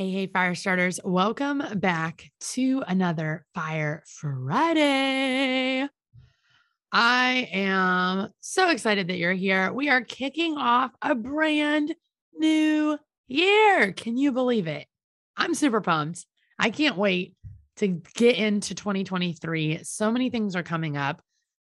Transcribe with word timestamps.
Hey, 0.00 0.10
hey, 0.10 0.28
fire 0.28 0.54
starters. 0.54 0.98
Welcome 1.04 1.62
back 1.74 2.30
to 2.52 2.82
another 2.88 3.44
Fire 3.54 4.02
Friday. 4.06 5.86
I 6.90 7.48
am 7.52 8.30
so 8.40 8.70
excited 8.70 9.08
that 9.08 9.18
you're 9.18 9.34
here. 9.34 9.70
We 9.70 9.90
are 9.90 10.00
kicking 10.00 10.56
off 10.56 10.90
a 11.02 11.14
brand 11.14 11.94
new 12.34 12.98
year. 13.28 13.92
Can 13.92 14.16
you 14.16 14.32
believe 14.32 14.68
it? 14.68 14.86
I'm 15.36 15.52
super 15.52 15.82
pumped. 15.82 16.24
I 16.58 16.70
can't 16.70 16.96
wait 16.96 17.34
to 17.76 17.88
get 18.14 18.36
into 18.36 18.74
2023. 18.74 19.80
So 19.82 20.10
many 20.10 20.30
things 20.30 20.56
are 20.56 20.62
coming 20.62 20.96
up 20.96 21.20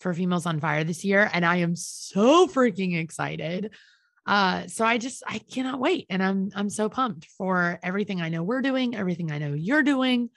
for 0.02 0.14
Females 0.14 0.46
on 0.46 0.60
Fire 0.60 0.84
this 0.84 1.04
year, 1.04 1.32
and 1.34 1.44
I 1.44 1.56
am 1.56 1.76
so 1.76 2.46
freaking 2.46 2.96
excited. 2.96 3.72
Uh, 4.26 4.68
so 4.68 4.86
I 4.86 4.98
just 4.98 5.24
I 5.28 5.40
cannot 5.40 5.80
wait, 5.80 6.06
and 6.10 6.22
I'm 6.22 6.52
I'm 6.56 6.70
so 6.70 6.90
pumped 6.90 7.26
for 7.38 7.80
everything 7.82 8.22
I 8.22 8.30
know 8.30 8.44
we're 8.44 8.62
doing, 8.62 8.96
everything 8.96 9.32
I 9.32 9.38
know 9.38 9.54
you're 9.54 9.84
doing. 9.84 10.30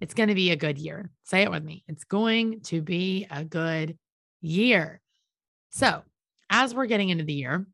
It's 0.00 0.14
going 0.14 0.28
to 0.28 0.34
be 0.34 0.50
a 0.50 0.56
good 0.56 0.78
year. 0.78 1.10
Say 1.24 1.42
it 1.42 1.50
with 1.50 1.64
me. 1.64 1.84
It's 1.88 2.04
going 2.04 2.60
to 2.62 2.82
be 2.82 3.26
a 3.30 3.44
good 3.44 3.98
year. 4.40 5.00
So, 5.70 6.02
as 6.50 6.74
we're 6.74 6.86
getting 6.86 7.08
into 7.08 7.24
the 7.24 7.32
year, 7.32 7.66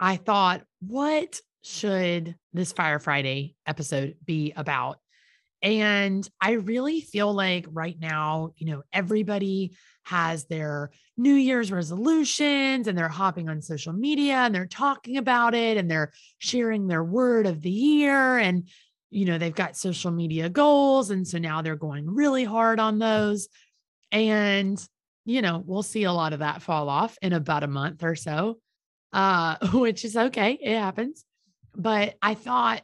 I 0.00 0.16
thought, 0.16 0.62
what 0.80 1.40
should 1.62 2.34
this 2.52 2.72
Fire 2.72 2.98
Friday 2.98 3.56
episode 3.66 4.16
be 4.24 4.52
about? 4.56 4.98
And 5.62 6.28
I 6.40 6.52
really 6.52 7.00
feel 7.00 7.32
like 7.32 7.66
right 7.70 7.96
now, 7.98 8.52
you 8.56 8.66
know, 8.66 8.82
everybody 8.92 9.76
has 10.04 10.46
their 10.46 10.90
New 11.16 11.34
Year's 11.34 11.70
resolutions 11.70 12.88
and 12.88 12.98
they're 12.98 13.08
hopping 13.08 13.48
on 13.48 13.62
social 13.62 13.92
media 13.92 14.34
and 14.34 14.54
they're 14.54 14.66
talking 14.66 15.18
about 15.18 15.54
it 15.54 15.76
and 15.76 15.88
they're 15.88 16.12
sharing 16.38 16.88
their 16.88 17.04
word 17.04 17.46
of 17.46 17.62
the 17.62 17.70
year. 17.70 18.38
And, 18.38 18.68
you 19.10 19.24
know, 19.24 19.38
they've 19.38 19.54
got 19.54 19.76
social 19.76 20.10
media 20.10 20.48
goals. 20.48 21.10
And 21.10 21.26
so 21.26 21.38
now 21.38 21.62
they're 21.62 21.76
going 21.76 22.12
really 22.12 22.44
hard 22.44 22.80
on 22.80 22.98
those. 22.98 23.48
And, 24.10 24.84
you 25.24 25.42
know, 25.42 25.62
we'll 25.64 25.84
see 25.84 26.02
a 26.04 26.12
lot 26.12 26.32
of 26.32 26.40
that 26.40 26.62
fall 26.62 26.88
off 26.88 27.16
in 27.22 27.32
about 27.32 27.62
a 27.62 27.68
month 27.68 28.02
or 28.02 28.16
so, 28.16 28.58
uh, 29.12 29.56
which 29.72 30.04
is 30.04 30.16
okay. 30.16 30.58
It 30.60 30.76
happens. 30.76 31.24
But 31.74 32.16
I 32.20 32.34
thought, 32.34 32.82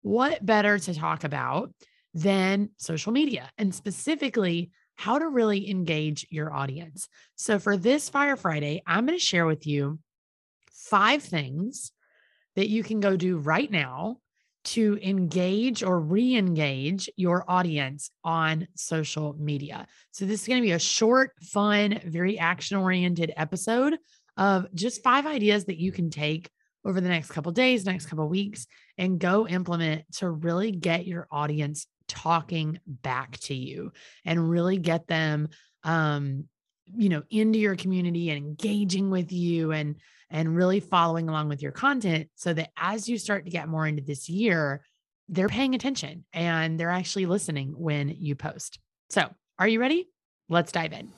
what 0.00 0.44
better 0.44 0.78
to 0.78 0.94
talk 0.94 1.24
about 1.24 1.72
than 2.14 2.70
social 2.78 3.12
media 3.12 3.50
and 3.58 3.74
specifically 3.74 4.70
how 4.96 5.18
to 5.18 5.28
really 5.28 5.68
engage 5.68 6.26
your 6.30 6.52
audience. 6.54 7.08
So, 7.34 7.58
for 7.58 7.76
this 7.76 8.08
Fire 8.08 8.36
Friday, 8.36 8.82
I'm 8.86 9.06
going 9.06 9.18
to 9.18 9.24
share 9.24 9.46
with 9.46 9.66
you 9.66 9.98
five 10.70 11.22
things 11.22 11.90
that 12.54 12.68
you 12.68 12.84
can 12.84 13.00
go 13.00 13.16
do 13.16 13.38
right 13.38 13.70
now 13.70 14.18
to 14.64 14.98
engage 15.02 15.82
or 15.82 16.00
re 16.00 16.36
engage 16.36 17.10
your 17.16 17.44
audience 17.48 18.10
on 18.22 18.68
social 18.76 19.34
media. 19.38 19.86
So, 20.12 20.24
this 20.24 20.42
is 20.42 20.48
going 20.48 20.62
to 20.62 20.66
be 20.66 20.72
a 20.72 20.78
short, 20.78 21.32
fun, 21.42 22.00
very 22.04 22.38
action 22.38 22.76
oriented 22.76 23.32
episode 23.36 23.98
of 24.36 24.72
just 24.74 25.02
five 25.02 25.26
ideas 25.26 25.64
that 25.64 25.78
you 25.78 25.90
can 25.90 26.10
take 26.10 26.48
over 26.84 27.00
the 27.00 27.08
next 27.08 27.30
couple 27.30 27.50
days, 27.50 27.84
next 27.84 28.06
couple 28.06 28.28
weeks, 28.28 28.66
and 28.98 29.18
go 29.18 29.48
implement 29.48 30.04
to 30.12 30.28
really 30.28 30.70
get 30.70 31.06
your 31.06 31.26
audience 31.30 31.86
talking 32.08 32.78
back 32.86 33.38
to 33.38 33.54
you 33.54 33.92
and 34.24 34.50
really 34.50 34.78
get 34.78 35.06
them 35.06 35.48
um 35.84 36.44
you 36.86 37.08
know 37.08 37.22
into 37.30 37.58
your 37.58 37.76
community 37.76 38.30
and 38.30 38.38
engaging 38.38 39.10
with 39.10 39.32
you 39.32 39.72
and 39.72 39.96
and 40.30 40.56
really 40.56 40.80
following 40.80 41.28
along 41.28 41.48
with 41.48 41.62
your 41.62 41.72
content 41.72 42.28
so 42.34 42.52
that 42.52 42.70
as 42.76 43.08
you 43.08 43.18
start 43.18 43.44
to 43.44 43.50
get 43.50 43.68
more 43.68 43.86
into 43.86 44.02
this 44.02 44.28
year 44.28 44.82
they're 45.28 45.48
paying 45.48 45.74
attention 45.74 46.24
and 46.32 46.78
they're 46.78 46.90
actually 46.90 47.26
listening 47.26 47.74
when 47.76 48.08
you 48.08 48.34
post. 48.34 48.78
So 49.10 49.28
are 49.58 49.68
you 49.68 49.80
ready? 49.80 50.10
Let's 50.48 50.72
dive 50.72 50.92
in. 50.92 51.10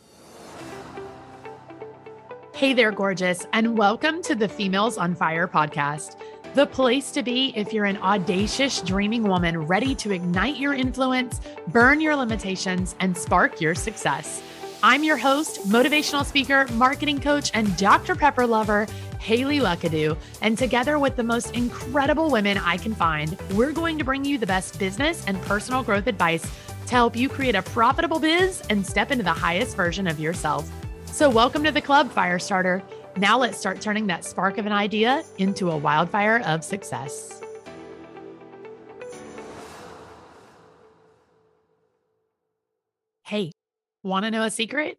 Hey 2.55 2.73
there, 2.73 2.93
gorgeous, 2.93 3.47
and 3.53 3.77
welcome 3.77 4.23
to 4.23 4.35
the 4.35 4.49
Females 4.49 4.97
on 4.97 5.15
Fire 5.15 5.47
podcast 5.47 6.17
the 6.57 6.67
place 6.67 7.11
to 7.11 7.23
be 7.23 7.53
if 7.55 7.71
you're 7.71 7.85
an 7.85 7.99
audacious, 7.99 8.81
dreaming 8.81 9.25
woman 9.25 9.67
ready 9.67 9.95
to 9.95 10.11
ignite 10.11 10.57
your 10.57 10.73
influence, 10.73 11.39
burn 11.69 12.01
your 12.01 12.17
limitations, 12.17 12.97
and 12.99 13.15
spark 13.15 13.61
your 13.61 13.75
success. 13.75 14.43
I'm 14.83 15.05
your 15.05 15.19
host, 15.19 15.69
motivational 15.69 16.25
speaker, 16.25 16.67
marketing 16.73 17.21
coach, 17.21 17.51
and 17.53 17.77
Dr. 17.77 18.15
Pepper 18.15 18.47
lover, 18.47 18.87
Haley 19.21 19.59
Luckadoo. 19.59 20.17
And 20.41 20.57
together 20.57 20.99
with 20.99 21.15
the 21.17 21.23
most 21.23 21.55
incredible 21.55 22.31
women 22.31 22.57
I 22.57 22.79
can 22.79 22.95
find, 22.95 23.37
we're 23.53 23.73
going 23.73 23.99
to 23.99 24.05
bring 24.05 24.25
you 24.25 24.39
the 24.39 24.47
best 24.47 24.79
business 24.79 25.27
and 25.27 25.39
personal 25.43 25.83
growth 25.83 26.07
advice 26.07 26.51
to 26.87 26.91
help 26.91 27.15
you 27.15 27.29
create 27.29 27.55
a 27.55 27.61
profitable 27.61 28.19
biz 28.19 28.63
and 28.71 28.87
step 28.87 29.11
into 29.11 29.25
the 29.25 29.31
highest 29.31 29.77
version 29.77 30.07
of 30.07 30.19
yourself. 30.19 30.71
So, 31.05 31.29
welcome 31.29 31.63
to 31.65 31.71
the 31.71 31.83
club, 31.83 32.11
Firestarter. 32.15 32.83
Now 33.19 33.39
let's 33.39 33.57
start 33.57 33.81
turning 33.81 34.09
that 34.09 34.27
spark 34.27 34.59
of 34.59 34.67
an 34.67 34.73
idea 34.73 35.25
into 35.39 35.71
a 35.71 35.77
wildfire 35.77 36.41
of 36.41 36.63
success. 36.63 37.41
Hey, 43.25 43.53
want 44.03 44.27
to 44.27 44.31
know 44.31 44.43
a 44.43 44.51
secret? 44.51 44.99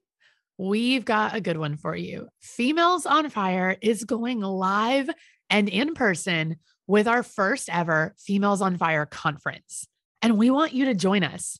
We've 0.57 1.05
got 1.05 1.35
a 1.35 1.41
good 1.41 1.57
one 1.57 1.77
for 1.77 1.95
you. 1.95 2.29
Females 2.41 3.05
on 3.05 3.29
Fire 3.29 3.77
is 3.83 4.03
going 4.03 4.39
live 4.39 5.11
and 5.51 5.69
in 5.69 5.93
person 5.93 6.55
with 6.87 7.07
our 7.07 7.21
first 7.21 7.69
ever 7.71 8.15
Females 8.17 8.63
on 8.63 8.79
Fire 8.79 9.05
conference. 9.05 9.87
And 10.23 10.39
we 10.39 10.49
want 10.49 10.73
you 10.73 10.85
to 10.85 10.95
join 10.95 11.23
us. 11.23 11.59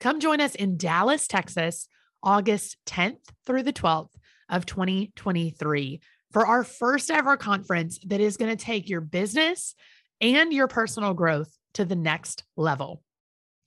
Come 0.00 0.18
join 0.18 0.40
us 0.40 0.56
in 0.56 0.78
Dallas, 0.78 1.28
Texas, 1.28 1.86
August 2.24 2.76
10th 2.86 3.20
through 3.46 3.62
the 3.62 3.72
12th 3.72 4.10
of 4.48 4.66
2023 4.66 6.00
for 6.32 6.46
our 6.46 6.64
first 6.64 7.10
ever 7.10 7.36
conference 7.36 7.98
that 8.06 8.20
is 8.20 8.36
going 8.36 8.54
to 8.54 8.64
take 8.64 8.88
your 8.88 9.00
business 9.00 9.74
and 10.20 10.52
your 10.52 10.68
personal 10.68 11.14
growth 11.14 11.56
to 11.74 11.84
the 11.84 11.96
next 11.96 12.44
level. 12.56 13.02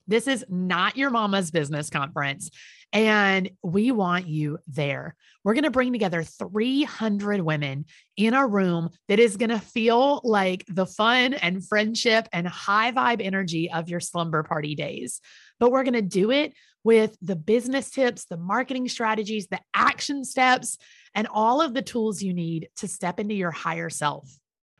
This 0.08 0.28
is 0.28 0.44
not 0.50 0.98
your 0.98 1.12
mama's 1.12 1.52
business 1.52 1.90
conference. 1.90 2.50
And 2.92 3.52
we 3.62 3.92
want 3.92 4.28
you 4.28 4.58
there. 4.68 5.16
We're 5.44 5.54
going 5.54 5.64
to 5.64 5.72
bring 5.72 5.94
together 5.94 6.24
300 6.24 7.42
women 7.42 7.86
in 8.18 8.34
a 8.34 8.48
room 8.48 8.90
that 9.08 9.20
is 9.20 9.38
going 9.38 9.52
to 9.52 9.60
feel 9.60 10.22
like 10.24 10.66
the 10.68 10.88
fun 10.88 11.36
and 11.36 11.66
friendship 11.66 12.28
and 12.34 12.48
high 12.48 12.92
vibe 12.92 13.24
energy 13.24 13.72
of 13.72 13.90
your 13.90 14.00
slumber 14.00 14.42
party 14.42 14.74
days. 14.74 15.22
But 15.60 15.72
we're 15.72 15.84
going 15.84 15.94
to 15.94 16.02
do 16.02 16.32
it 16.32 16.54
with 16.84 17.18
the 17.22 17.36
business 17.36 17.90
tips, 17.90 18.26
the 18.26 18.38
marketing 18.38 18.88
strategies, 18.88 19.48
the 19.48 19.60
action 19.74 20.24
steps, 20.24 20.78
and 21.14 21.28
all 21.28 21.62
of 21.62 21.74
the 21.74 21.82
tools 21.82 22.22
you 22.22 22.34
need 22.34 22.70
to 22.78 22.88
step 22.88 23.20
into 23.20 23.36
your 23.36 23.52
higher 23.52 23.90
self. 23.90 24.32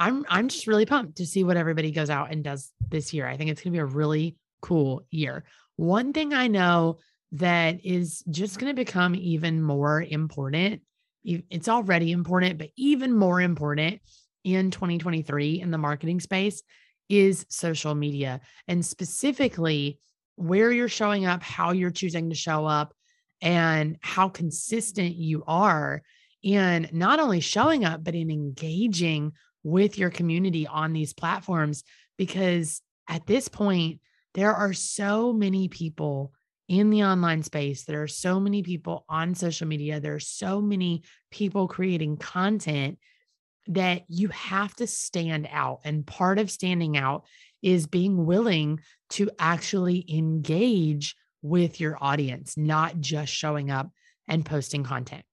I'm 0.02 0.26
I'm 0.30 0.48
just 0.48 0.66
really 0.66 0.88
pumped 0.88 1.18
to 1.18 1.28
see 1.28 1.44
what 1.44 1.58
everybody 1.58 1.92
goes 1.92 2.10
out 2.10 2.32
and 2.32 2.44
does 2.44 2.72
this 2.90 3.14
year. 3.14 3.28
I 3.28 3.38
think 3.38 3.52
it's 3.52 3.62
going 3.62 3.72
to 3.72 3.78
be 3.78 3.82
a 3.82 3.86
really 3.86 4.36
cool 4.60 5.06
year. 5.12 5.44
One 5.76 6.12
thing 6.12 6.34
I 6.34 6.48
know 6.48 6.98
that 7.34 7.86
is 7.86 8.24
just 8.32 8.58
going 8.58 8.76
to 8.76 8.76
become 8.76 9.14
even 9.14 9.62
more 9.62 10.02
important. 10.02 10.82
It's 11.24 11.70
already 11.70 12.12
important, 12.12 12.58
but 12.58 12.70
even 12.76 13.14
more 13.14 13.42
important 13.42 14.02
in 14.44 14.72
2023 14.72 15.62
in 15.62 15.70
the 15.70 15.78
marketing 15.78 16.20
space 16.20 16.64
is 17.08 17.46
social 17.50 17.94
media 17.94 18.42
and 18.68 18.84
specifically 18.84 20.00
where 20.36 20.72
you're 20.72 20.90
showing 20.90 21.28
up, 21.28 21.44
how 21.44 21.74
you're 21.74 21.92
choosing 21.92 22.30
to 22.32 22.36
show 22.36 22.66
up, 22.66 22.96
and 23.40 23.98
how 24.02 24.30
consistent 24.30 25.16
you 25.16 25.44
are 25.46 26.02
in 26.42 26.90
not 26.92 27.20
only 27.20 27.40
showing 27.40 27.86
up, 27.86 28.04
but 28.04 28.16
in 28.16 28.32
engaging 28.32 29.34
with 29.64 29.98
your 29.98 30.10
community 30.10 30.68
on 30.68 30.94
these 30.94 31.14
platforms. 31.14 31.84
Because 32.18 32.82
at 33.08 33.26
this 33.28 33.48
point, 33.48 34.00
there 34.34 34.54
are 34.54 34.74
so 34.74 35.34
many 35.34 35.68
people 35.68 36.34
in 36.68 36.90
the 36.90 37.04
online 37.04 37.44
space. 37.44 37.84
There 37.84 38.02
are 38.02 38.08
so 38.08 38.40
many 38.40 38.64
people 38.64 39.04
on 39.10 39.36
social 39.36 39.68
media. 39.68 40.00
There 40.00 40.16
are 40.16 40.20
so 40.20 40.62
many 40.62 41.04
people 41.30 41.68
creating 41.68 42.18
content 42.18 42.98
that 43.68 44.04
you 44.08 44.30
have 44.30 44.74
to 44.76 44.88
stand 44.88 45.50
out. 45.52 45.82
And 45.84 46.08
part 46.08 46.40
of 46.40 46.50
standing 46.50 46.98
out 46.98 47.26
is 47.62 47.88
being 47.88 48.26
willing 48.26 48.80
to 49.10 49.30
actually 49.38 50.06
engage 50.10 51.16
with 51.42 51.80
your 51.80 51.98
audience, 52.02 52.56
not 52.56 53.00
just 53.00 53.34
showing 53.34 53.70
up 53.70 53.92
and 54.28 54.46
posting 54.46 54.84
content. 54.84 55.26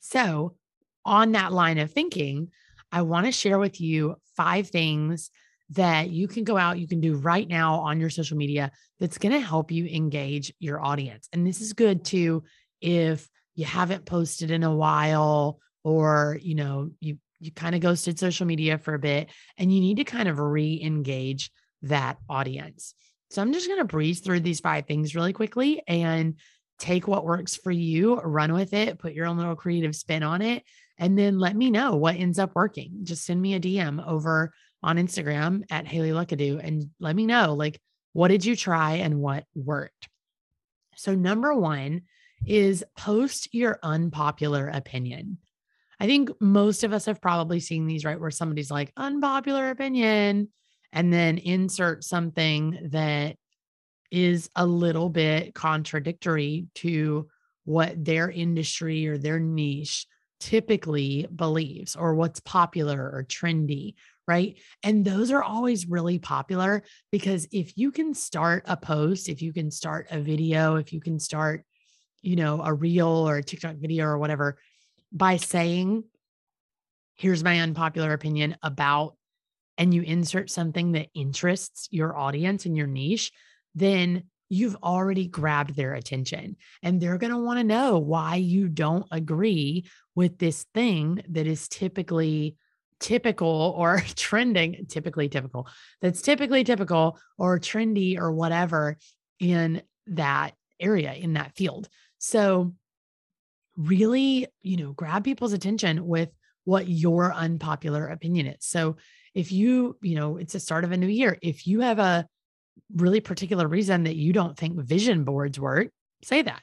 So, 0.00 0.56
on 1.04 1.32
that 1.32 1.52
line 1.52 1.78
of 1.78 1.92
thinking, 1.92 2.50
I 2.94 3.02
want 3.02 3.26
to 3.26 3.32
share 3.32 3.58
with 3.58 3.80
you 3.80 4.14
five 4.36 4.68
things 4.68 5.30
that 5.70 6.10
you 6.10 6.28
can 6.28 6.44
go 6.44 6.56
out, 6.56 6.78
you 6.78 6.86
can 6.86 7.00
do 7.00 7.16
right 7.16 7.48
now 7.48 7.80
on 7.80 7.98
your 7.98 8.08
social 8.08 8.36
media 8.36 8.70
that's 9.00 9.18
going 9.18 9.32
to 9.32 9.40
help 9.40 9.72
you 9.72 9.86
engage 9.86 10.54
your 10.60 10.80
audience. 10.80 11.28
And 11.32 11.44
this 11.44 11.60
is 11.60 11.72
good 11.72 12.04
too 12.04 12.44
if 12.80 13.28
you 13.56 13.64
haven't 13.64 14.04
posted 14.04 14.52
in 14.52 14.62
a 14.62 14.74
while 14.74 15.58
or, 15.82 16.38
you 16.40 16.54
know, 16.54 16.90
you 17.00 17.18
you 17.40 17.50
kind 17.50 17.74
of 17.74 17.80
ghosted 17.80 18.16
social 18.16 18.46
media 18.46 18.78
for 18.78 18.94
a 18.94 18.98
bit 18.98 19.28
and 19.58 19.74
you 19.74 19.80
need 19.80 19.96
to 19.96 20.04
kind 20.04 20.28
of 20.28 20.38
re-engage 20.38 21.50
that 21.82 22.16
audience. 22.30 22.94
So 23.30 23.42
I'm 23.42 23.52
just 23.52 23.66
going 23.66 23.80
to 23.80 23.84
breeze 23.84 24.20
through 24.20 24.40
these 24.40 24.60
five 24.60 24.86
things 24.86 25.16
really 25.16 25.32
quickly 25.32 25.82
and 25.88 26.36
take 26.78 27.08
what 27.08 27.24
works 27.24 27.56
for 27.56 27.72
you, 27.72 28.14
run 28.20 28.52
with 28.52 28.72
it, 28.72 28.98
put 28.98 29.14
your 29.14 29.26
own 29.26 29.36
little 29.36 29.56
creative 29.56 29.96
spin 29.96 30.22
on 30.22 30.42
it, 30.42 30.62
and 30.98 31.18
then 31.18 31.38
let 31.38 31.56
me 31.56 31.70
know 31.70 31.96
what 31.96 32.16
ends 32.16 32.38
up 32.38 32.52
working. 32.54 33.00
Just 33.02 33.24
send 33.24 33.40
me 33.40 33.54
a 33.54 33.60
DM 33.60 34.04
over 34.06 34.52
on 34.82 34.96
Instagram 34.96 35.62
at 35.70 35.86
Haley 35.86 36.10
Luckadoo 36.10 36.60
and 36.62 36.90
let 37.00 37.16
me 37.16 37.26
know 37.26 37.54
like 37.54 37.80
what 38.12 38.28
did 38.28 38.44
you 38.44 38.54
try 38.54 38.94
and 38.96 39.20
what 39.20 39.44
worked. 39.54 40.08
So 40.96 41.14
number 41.14 41.54
1 41.54 42.02
is 42.46 42.84
post 42.96 43.48
your 43.52 43.78
unpopular 43.82 44.68
opinion. 44.68 45.38
I 45.98 46.06
think 46.06 46.30
most 46.40 46.84
of 46.84 46.92
us 46.92 47.06
have 47.06 47.20
probably 47.20 47.60
seen 47.60 47.86
these 47.86 48.04
right 48.04 48.20
where 48.20 48.30
somebody's 48.30 48.70
like 48.70 48.92
unpopular 48.96 49.70
opinion 49.70 50.48
and 50.92 51.12
then 51.12 51.38
insert 51.38 52.04
something 52.04 52.90
that 52.90 53.36
is 54.10 54.50
a 54.54 54.66
little 54.66 55.08
bit 55.08 55.54
contradictory 55.54 56.66
to 56.74 57.28
what 57.64 58.04
their 58.04 58.30
industry 58.30 59.08
or 59.08 59.18
their 59.18 59.40
niche 59.40 60.06
typically 60.44 61.26
believes 61.34 61.96
or 61.96 62.14
what's 62.14 62.38
popular 62.40 62.98
or 63.00 63.24
trendy 63.24 63.94
right? 64.26 64.58
And 64.82 65.04
those 65.04 65.30
are 65.30 65.42
always 65.42 65.86
really 65.86 66.18
popular 66.18 66.82
because 67.12 67.46
if 67.52 67.76
you 67.76 67.92
can 67.92 68.14
start 68.14 68.64
a 68.66 68.74
post, 68.74 69.28
if 69.28 69.42
you 69.42 69.52
can 69.52 69.70
start 69.70 70.06
a 70.10 70.18
video, 70.18 70.76
if 70.76 70.92
you 70.92 71.00
can 71.00 71.20
start, 71.20 71.64
you 72.22 72.36
know, 72.36 72.62
a 72.62 72.72
reel 72.72 73.06
or 73.06 73.36
a 73.36 73.42
TikTok 73.42 73.76
video 73.76 74.06
or 74.06 74.16
whatever 74.16 74.56
by 75.12 75.36
saying, 75.36 76.04
here's 77.16 77.44
my 77.44 77.60
unpopular 77.60 78.14
opinion 78.14 78.56
about, 78.62 79.14
and 79.76 79.92
you 79.92 80.00
insert 80.00 80.50
something 80.50 80.92
that 80.92 81.08
interests 81.14 81.88
your 81.90 82.16
audience 82.16 82.64
and 82.64 82.76
your 82.76 82.86
niche, 82.86 83.30
then 83.74 84.24
you've 84.48 84.76
already 84.82 85.26
grabbed 85.26 85.74
their 85.74 85.94
attention 85.94 86.56
and 86.82 87.00
they're 87.00 87.18
going 87.18 87.32
to 87.32 87.38
want 87.38 87.58
to 87.58 87.64
know 87.64 87.98
why 87.98 88.36
you 88.36 88.68
don't 88.68 89.06
agree 89.10 89.84
with 90.14 90.38
this 90.38 90.64
thing 90.74 91.22
that 91.30 91.46
is 91.46 91.68
typically 91.68 92.56
typical 93.00 93.74
or 93.76 94.02
trending, 94.16 94.86
typically 94.88 95.28
typical, 95.28 95.68
that's 96.00 96.22
typically 96.22 96.64
typical 96.64 97.18
or 97.38 97.58
trendy 97.58 98.18
or 98.18 98.32
whatever 98.32 98.96
in 99.40 99.82
that 100.06 100.52
area, 100.80 101.12
in 101.12 101.34
that 101.34 101.56
field. 101.56 101.88
So, 102.18 102.74
really, 103.76 104.46
you 104.62 104.76
know, 104.76 104.92
grab 104.92 105.24
people's 105.24 105.52
attention 105.52 106.06
with 106.06 106.30
what 106.64 106.88
your 106.88 107.32
unpopular 107.32 108.06
opinion 108.06 108.46
is. 108.46 108.64
So, 108.64 108.96
if 109.34 109.50
you, 109.50 109.96
you 110.00 110.14
know, 110.14 110.36
it's 110.36 110.52
the 110.52 110.60
start 110.60 110.84
of 110.84 110.92
a 110.92 110.96
new 110.96 111.08
year, 111.08 111.36
if 111.42 111.66
you 111.66 111.80
have 111.80 111.98
a 111.98 112.26
really 112.94 113.20
particular 113.20 113.66
reason 113.66 114.04
that 114.04 114.16
you 114.16 114.32
don't 114.32 114.56
think 114.56 114.78
vision 114.80 115.24
boards 115.24 115.58
work, 115.58 115.88
say 116.22 116.42
that. 116.42 116.62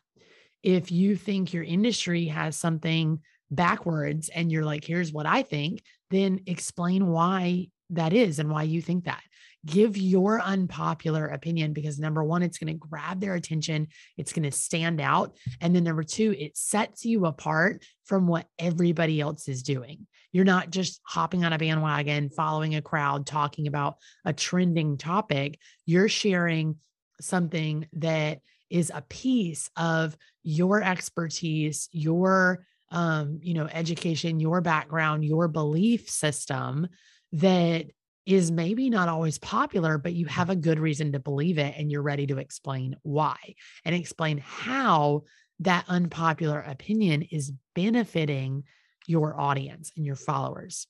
If 0.63 0.91
you 0.91 1.15
think 1.15 1.53
your 1.53 1.63
industry 1.63 2.25
has 2.25 2.55
something 2.55 3.19
backwards 3.49 4.29
and 4.29 4.51
you're 4.51 4.65
like, 4.65 4.85
here's 4.85 5.11
what 5.11 5.25
I 5.25 5.43
think, 5.43 5.81
then 6.09 6.41
explain 6.45 7.07
why 7.07 7.67
that 7.89 8.13
is 8.13 8.39
and 8.39 8.49
why 8.49 8.63
you 8.63 8.81
think 8.81 9.05
that. 9.05 9.21
Give 9.65 9.95
your 9.95 10.41
unpopular 10.41 11.27
opinion 11.27 11.73
because 11.73 11.99
number 11.99 12.23
one, 12.23 12.41
it's 12.41 12.57
going 12.57 12.73
to 12.73 12.87
grab 12.87 13.19
their 13.19 13.35
attention, 13.35 13.87
it's 14.17 14.33
going 14.33 14.49
to 14.49 14.51
stand 14.51 14.99
out. 14.99 15.35
And 15.59 15.75
then 15.75 15.83
number 15.83 16.03
two, 16.03 16.35
it 16.37 16.57
sets 16.57 17.05
you 17.05 17.25
apart 17.25 17.83
from 18.05 18.27
what 18.27 18.47
everybody 18.57 19.21
else 19.21 19.47
is 19.47 19.63
doing. 19.63 20.07
You're 20.31 20.45
not 20.45 20.69
just 20.69 21.01
hopping 21.03 21.43
on 21.43 21.53
a 21.53 21.57
bandwagon, 21.57 22.29
following 22.29 22.75
a 22.75 22.81
crowd, 22.81 23.27
talking 23.27 23.67
about 23.67 23.97
a 24.25 24.33
trending 24.33 24.97
topic. 24.97 25.59
You're 25.85 26.09
sharing 26.09 26.77
something 27.19 27.87
that 27.93 28.39
is 28.69 28.91
a 28.93 29.01
piece 29.01 29.69
of 29.75 30.17
your 30.43 30.81
expertise, 30.81 31.89
your 31.91 32.65
um, 32.91 33.39
you 33.41 33.53
know, 33.53 33.67
education, 33.71 34.39
your 34.39 34.61
background, 34.61 35.23
your 35.23 35.47
belief 35.47 36.09
system 36.09 36.87
that 37.33 37.85
is 38.25 38.51
maybe 38.51 38.89
not 38.89 39.09
always 39.09 39.37
popular, 39.37 39.97
but 39.97 40.13
you 40.13 40.25
have 40.27 40.49
a 40.49 40.55
good 40.55 40.79
reason 40.79 41.11
to 41.11 41.19
believe 41.19 41.57
it 41.57 41.75
and 41.77 41.91
you're 41.91 42.01
ready 42.01 42.27
to 42.27 42.37
explain 42.37 42.95
why 43.01 43.37
and 43.83 43.95
explain 43.95 44.37
how 44.37 45.23
that 45.59 45.85
unpopular 45.87 46.59
opinion 46.59 47.23
is 47.23 47.51
benefiting 47.75 48.63
your 49.07 49.39
audience 49.39 49.91
and 49.95 50.05
your 50.05 50.15
followers. 50.15 50.87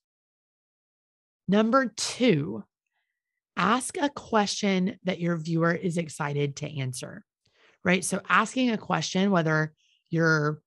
Number 1.48 1.94
two, 1.96 2.64
ask 3.58 3.98
a 3.98 4.10
question 4.10 4.98
that 5.04 5.20
your 5.20 5.38
viewer 5.38 5.74
is 5.74 5.98
excited 5.98 6.58
to 6.58 6.80
answer, 6.80 7.24
right? 7.84 8.04
So, 8.04 8.22
asking 8.30 8.72
a 8.72 8.78
question, 8.78 9.32
whether 9.32 9.74
you're 10.10 10.62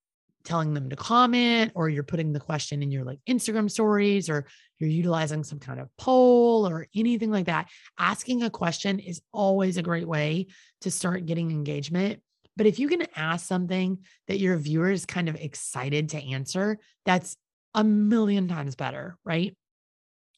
telling 0.44 0.74
them 0.74 0.90
to 0.90 0.96
comment 0.96 1.72
or 1.74 1.88
you're 1.88 2.02
putting 2.02 2.32
the 2.32 2.40
question 2.40 2.82
in 2.82 2.90
your 2.90 3.04
like 3.04 3.18
Instagram 3.28 3.70
stories 3.70 4.28
or 4.28 4.46
you're 4.78 4.90
utilizing 4.90 5.42
some 5.44 5.58
kind 5.58 5.80
of 5.80 5.88
poll 5.96 6.68
or 6.68 6.86
anything 6.94 7.30
like 7.30 7.46
that, 7.46 7.68
asking 7.98 8.42
a 8.42 8.50
question 8.50 8.98
is 8.98 9.22
always 9.32 9.76
a 9.76 9.82
great 9.82 10.06
way 10.06 10.46
to 10.82 10.90
start 10.90 11.26
getting 11.26 11.50
engagement. 11.50 12.20
But 12.56 12.66
if 12.66 12.78
you 12.78 12.88
can 12.88 13.06
ask 13.16 13.46
something 13.46 13.98
that 14.28 14.38
your 14.38 14.56
viewer 14.56 14.90
is 14.90 15.06
kind 15.06 15.28
of 15.28 15.36
excited 15.36 16.10
to 16.10 16.22
answer, 16.22 16.78
that's 17.04 17.36
a 17.74 17.82
million 17.82 18.46
times 18.46 18.76
better, 18.76 19.16
right? 19.24 19.56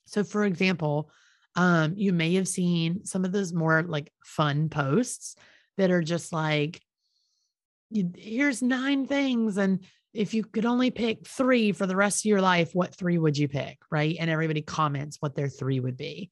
So, 0.07 0.25
for 0.25 0.45
example, 0.45 1.11
um, 1.57 1.95
you 1.97 2.13
may 2.13 2.35
have 2.35 2.49
seen 2.49 3.05
some 3.05 3.25
of 3.25 3.33
those 3.33 3.53
more 3.53 3.83
like 3.83 4.13
fun 4.25 4.69
posts 4.69 5.37
that 5.77 5.91
are 5.91 6.03
just 6.03 6.33
like, 6.33 6.81
here's 7.91 8.63
nine 8.63 9.07
things 9.07 9.57
and 9.57 9.85
if 10.13 10.33
you 10.33 10.43
could 10.43 10.65
only 10.65 10.91
pick 10.91 11.27
three 11.27 11.73
for 11.73 11.87
the 11.87 11.97
rest 11.97 12.25
of 12.25 12.29
your 12.29 12.41
life 12.41 12.71
what 12.75 12.95
three 12.95 13.19
would 13.19 13.37
you 13.37 13.49
pick 13.49 13.79
right 13.91 14.17
and 14.19 14.31
everybody 14.31 14.63
comments 14.63 15.19
what 15.21 15.35
their 15.35 15.49
three 15.49 15.79
would 15.79 15.97
be 15.97 16.31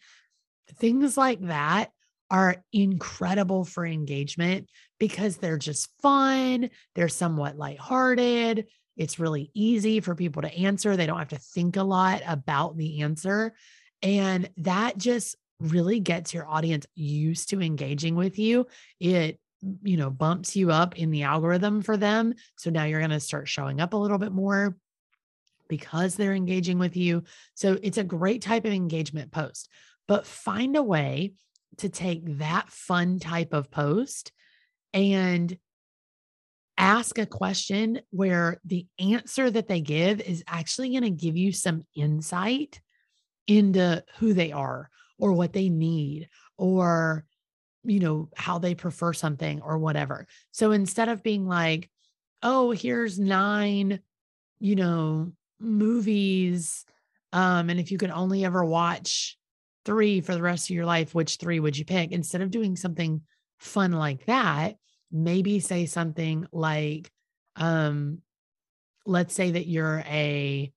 things 0.79 1.17
like 1.17 1.41
that 1.43 1.91
are 2.31 2.57
incredible 2.73 3.65
for 3.65 3.85
engagement 3.87 4.69
because 4.99 5.37
they're 5.37 5.59
just 5.59 5.89
fun, 6.01 6.71
they're 6.95 7.09
somewhat 7.09 7.57
lighthearted. 7.57 8.67
It's 8.97 9.19
really 9.19 9.51
easy 9.55 10.01
for 10.01 10.15
people 10.15 10.43
to 10.43 10.55
answer. 10.55 10.97
They 10.97 11.07
don't 11.07 11.19
have 11.19 11.29
to 11.29 11.39
think 11.39 11.77
a 11.77 11.83
lot 11.83 12.23
about 12.27 12.77
the 12.77 13.03
answer. 13.03 13.55
And 14.03 14.51
that 14.59 14.97
just 14.97 15.37
really 15.61 16.01
gets 16.01 16.35
your 16.35 16.49
audience 16.49 16.87
used 16.95 17.51
to 17.51 17.61
engaging 17.61 18.15
with 18.15 18.39
you. 18.39 18.67
It 19.01 19.39
you 19.83 19.97
know 19.97 20.11
bumps 20.11 20.57
you 20.57 20.71
up 20.71 20.99
in 20.99 21.11
the 21.11 21.23
algorithm 21.23 21.83
for 21.83 21.97
them. 21.97 22.35
So 22.57 22.71
now 22.71 22.85
you're 22.85 23.01
going 23.01 23.11
to 23.11 23.21
start 23.21 23.49
showing 23.49 23.81
up 23.81 23.93
a 23.93 23.99
little 23.99 24.19
bit 24.19 24.33
more 24.33 24.77
because 25.69 26.15
they're 26.15 26.35
engaging 26.35 26.79
with 26.79 26.97
you. 26.97 27.25
So 27.55 27.79
it's 27.83 27.99
a 27.99 28.05
great 28.05 28.43
type 28.43 28.65
of 28.65 28.73
engagement 28.73 29.33
post. 29.33 29.71
But 30.07 30.27
find 30.27 30.77
a 30.77 30.83
way 30.83 31.33
to 31.79 31.89
take 31.89 32.39
that 32.39 32.69
fun 32.69 33.19
type 33.19 33.53
of 33.53 33.71
post 33.71 34.33
and 34.93 35.57
ask 36.77 37.19
a 37.19 37.27
question 37.27 38.01
where 38.11 38.61
the 38.65 38.87
answer 38.99 39.51
that 39.51 39.69
they 39.69 39.81
give 39.81 40.21
is 40.21 40.45
actually 40.47 40.91
going 40.91 41.03
to 41.03 41.11
give 41.11 41.37
you 41.37 41.53
some 41.53 41.85
insight 41.95 42.81
into 43.47 44.03
who 44.19 44.35
they 44.35 44.53
are 44.53 44.91
or 45.19 45.33
what 45.33 45.53
they 45.53 45.69
need 45.69 46.29
or 46.57 47.25
you 47.85 48.01
know 48.01 48.29
how 48.37 48.59
they 48.59 48.75
prefer 48.75 49.13
something 49.13 49.61
or 49.63 49.79
whatever 49.79 50.27
so 50.51 50.73
instead 50.73 51.09
of 51.09 51.23
being 51.23 51.47
like 51.47 51.89
oh 52.43 52.71
here's 52.71 53.19
nine 53.19 54.01
you 54.61 54.77
know 54.77 55.33
movies 55.61 56.85
um 57.33 57.71
and 57.71 57.79
if 57.79 57.91
you 57.91 57.99
could 57.99 58.11
only 58.11 58.45
ever 58.45 58.65
watch 58.65 59.37
three 59.85 60.21
for 60.21 60.35
the 60.35 60.43
rest 60.43 60.71
of 60.71 60.77
your 60.77 60.87
life, 60.87 61.15
which 61.15 61.37
three 61.37 61.61
would 61.61 61.77
you 61.77 61.85
pick? 61.85 62.13
Instead 62.13 62.41
of 62.41 62.51
doing 62.51 62.77
something 62.77 63.21
fun 63.59 63.93
like 63.93 64.25
that, 64.27 64.77
maybe 65.11 65.61
say 65.61 65.87
something 65.87 66.47
like, 66.53 67.11
um, 67.57 68.19
let's 69.07 69.35
say 69.35 69.53
that 69.53 69.67
you're 69.67 70.03
a 70.07 70.73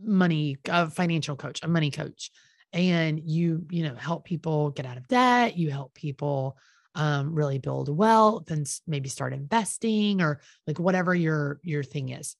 money, 0.00 0.56
a 0.66 0.90
financial 0.90 1.36
coach, 1.36 1.60
a 1.62 1.68
money 1.68 1.90
coach, 1.90 2.30
and 2.76 3.20
you, 3.24 3.66
you 3.70 3.82
know, 3.82 3.94
help 3.94 4.24
people 4.24 4.70
get 4.70 4.86
out 4.86 4.98
of 4.98 5.08
debt, 5.08 5.56
you 5.56 5.70
help 5.70 5.94
people 5.94 6.56
um, 6.94 7.34
really 7.34 7.58
build 7.58 7.94
wealth 7.94 8.50
and 8.50 8.66
maybe 8.86 9.08
start 9.08 9.32
investing 9.32 10.22
or 10.22 10.40
like 10.66 10.78
whatever 10.78 11.14
your 11.14 11.58
your 11.62 11.82
thing 11.82 12.10
is. 12.10 12.36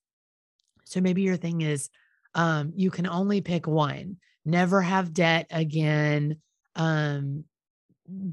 So 0.85 1.01
maybe 1.01 1.23
your 1.23 1.37
thing 1.37 1.63
is 1.63 1.91
um, 2.35 2.73
you 2.77 2.91
can 2.91 3.07
only 3.07 3.41
pick 3.41 3.67
one 3.67 4.19
never 4.47 4.81
have 4.81 5.13
debt 5.13 5.49
again, 5.51 6.39
um, 6.77 7.45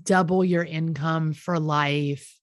double 0.03 0.45
your 0.45 0.63
income 0.63 1.33
for 1.33 1.59
life, 1.59 2.39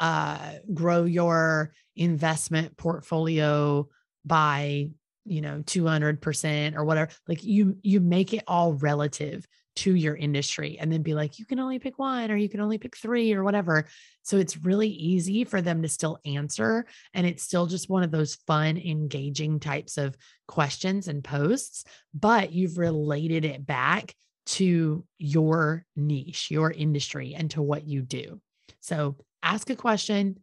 uh, 0.00 0.54
grow 0.74 1.04
your 1.04 1.72
investment 1.96 2.76
portfolio 2.76 3.88
by 4.24 4.90
you 5.30 5.40
know 5.40 5.62
200% 5.64 6.76
or 6.76 6.84
whatever 6.84 7.10
like 7.26 7.42
you 7.44 7.76
you 7.82 8.00
make 8.00 8.34
it 8.34 8.44
all 8.46 8.74
relative 8.74 9.46
to 9.78 9.94
your 9.94 10.16
industry 10.16 10.76
and 10.80 10.90
then 10.90 11.02
be 11.02 11.14
like, 11.14 11.38
you 11.38 11.46
can 11.46 11.60
only 11.60 11.78
pick 11.78 12.00
one 12.00 12.32
or 12.32 12.36
you 12.36 12.48
can 12.48 12.60
only 12.60 12.78
pick 12.78 12.96
three 12.96 13.32
or 13.32 13.44
whatever. 13.44 13.86
So 14.22 14.36
it's 14.36 14.56
really 14.56 14.88
easy 14.88 15.44
for 15.44 15.62
them 15.62 15.82
to 15.82 15.88
still 15.88 16.18
answer. 16.26 16.84
And 17.14 17.24
it's 17.24 17.44
still 17.44 17.66
just 17.66 17.88
one 17.88 18.02
of 18.02 18.10
those 18.10 18.34
fun, 18.48 18.76
engaging 18.76 19.60
types 19.60 19.96
of 19.96 20.16
questions 20.48 21.06
and 21.06 21.22
posts, 21.22 21.84
but 22.12 22.52
you've 22.52 22.76
related 22.76 23.44
it 23.44 23.64
back 23.64 24.16
to 24.46 25.04
your 25.16 25.84
niche, 25.94 26.50
your 26.50 26.72
industry, 26.72 27.34
and 27.36 27.48
to 27.52 27.62
what 27.62 27.86
you 27.86 28.02
do. 28.02 28.40
So 28.80 29.14
ask 29.44 29.70
a 29.70 29.76
question 29.76 30.40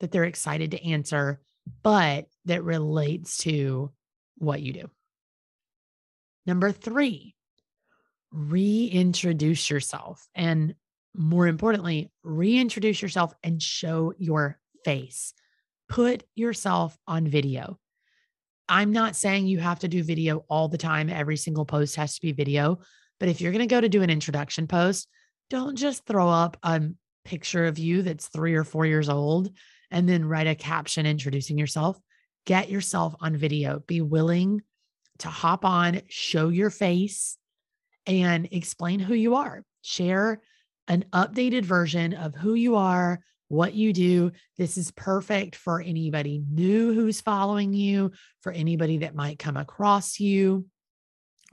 that 0.00 0.10
they're 0.10 0.24
excited 0.24 0.72
to 0.72 0.84
answer, 0.84 1.40
but 1.84 2.26
that 2.46 2.64
relates 2.64 3.36
to 3.38 3.92
what 4.42 4.60
you 4.60 4.72
do. 4.72 4.90
Number 6.46 6.72
three, 6.72 7.34
reintroduce 8.32 9.70
yourself. 9.70 10.26
And 10.34 10.74
more 11.14 11.46
importantly, 11.46 12.10
reintroduce 12.22 13.00
yourself 13.00 13.32
and 13.42 13.62
show 13.62 14.12
your 14.18 14.58
face. 14.84 15.34
Put 15.88 16.24
yourself 16.34 16.96
on 17.06 17.28
video. 17.28 17.78
I'm 18.68 18.92
not 18.92 19.16
saying 19.16 19.46
you 19.46 19.58
have 19.58 19.80
to 19.80 19.88
do 19.88 20.02
video 20.02 20.44
all 20.48 20.68
the 20.68 20.78
time. 20.78 21.10
Every 21.10 21.36
single 21.36 21.66
post 21.66 21.96
has 21.96 22.14
to 22.14 22.22
be 22.22 22.32
video. 22.32 22.80
But 23.20 23.28
if 23.28 23.40
you're 23.40 23.52
going 23.52 23.68
to 23.68 23.72
go 23.72 23.80
to 23.80 23.88
do 23.88 24.02
an 24.02 24.10
introduction 24.10 24.66
post, 24.66 25.08
don't 25.50 25.76
just 25.76 26.06
throw 26.06 26.28
up 26.28 26.56
a 26.62 26.82
picture 27.24 27.66
of 27.66 27.78
you 27.78 28.02
that's 28.02 28.28
three 28.28 28.54
or 28.54 28.64
four 28.64 28.86
years 28.86 29.08
old 29.08 29.50
and 29.90 30.08
then 30.08 30.24
write 30.24 30.46
a 30.46 30.54
caption 30.54 31.06
introducing 31.06 31.58
yourself. 31.58 32.00
Get 32.44 32.70
yourself 32.70 33.14
on 33.20 33.36
video. 33.36 33.82
Be 33.86 34.00
willing 34.00 34.62
to 35.18 35.28
hop 35.28 35.64
on, 35.64 36.02
show 36.08 36.48
your 36.48 36.70
face, 36.70 37.38
and 38.06 38.48
explain 38.50 38.98
who 38.98 39.14
you 39.14 39.36
are. 39.36 39.64
Share 39.82 40.40
an 40.88 41.04
updated 41.12 41.64
version 41.64 42.14
of 42.14 42.34
who 42.34 42.54
you 42.54 42.76
are, 42.76 43.20
what 43.48 43.74
you 43.74 43.92
do. 43.92 44.32
This 44.58 44.76
is 44.76 44.90
perfect 44.90 45.54
for 45.54 45.80
anybody 45.80 46.42
new 46.50 46.92
who's 46.92 47.20
following 47.20 47.72
you, 47.72 48.12
for 48.40 48.50
anybody 48.50 48.98
that 48.98 49.14
might 49.14 49.38
come 49.38 49.56
across 49.56 50.18
you 50.18 50.66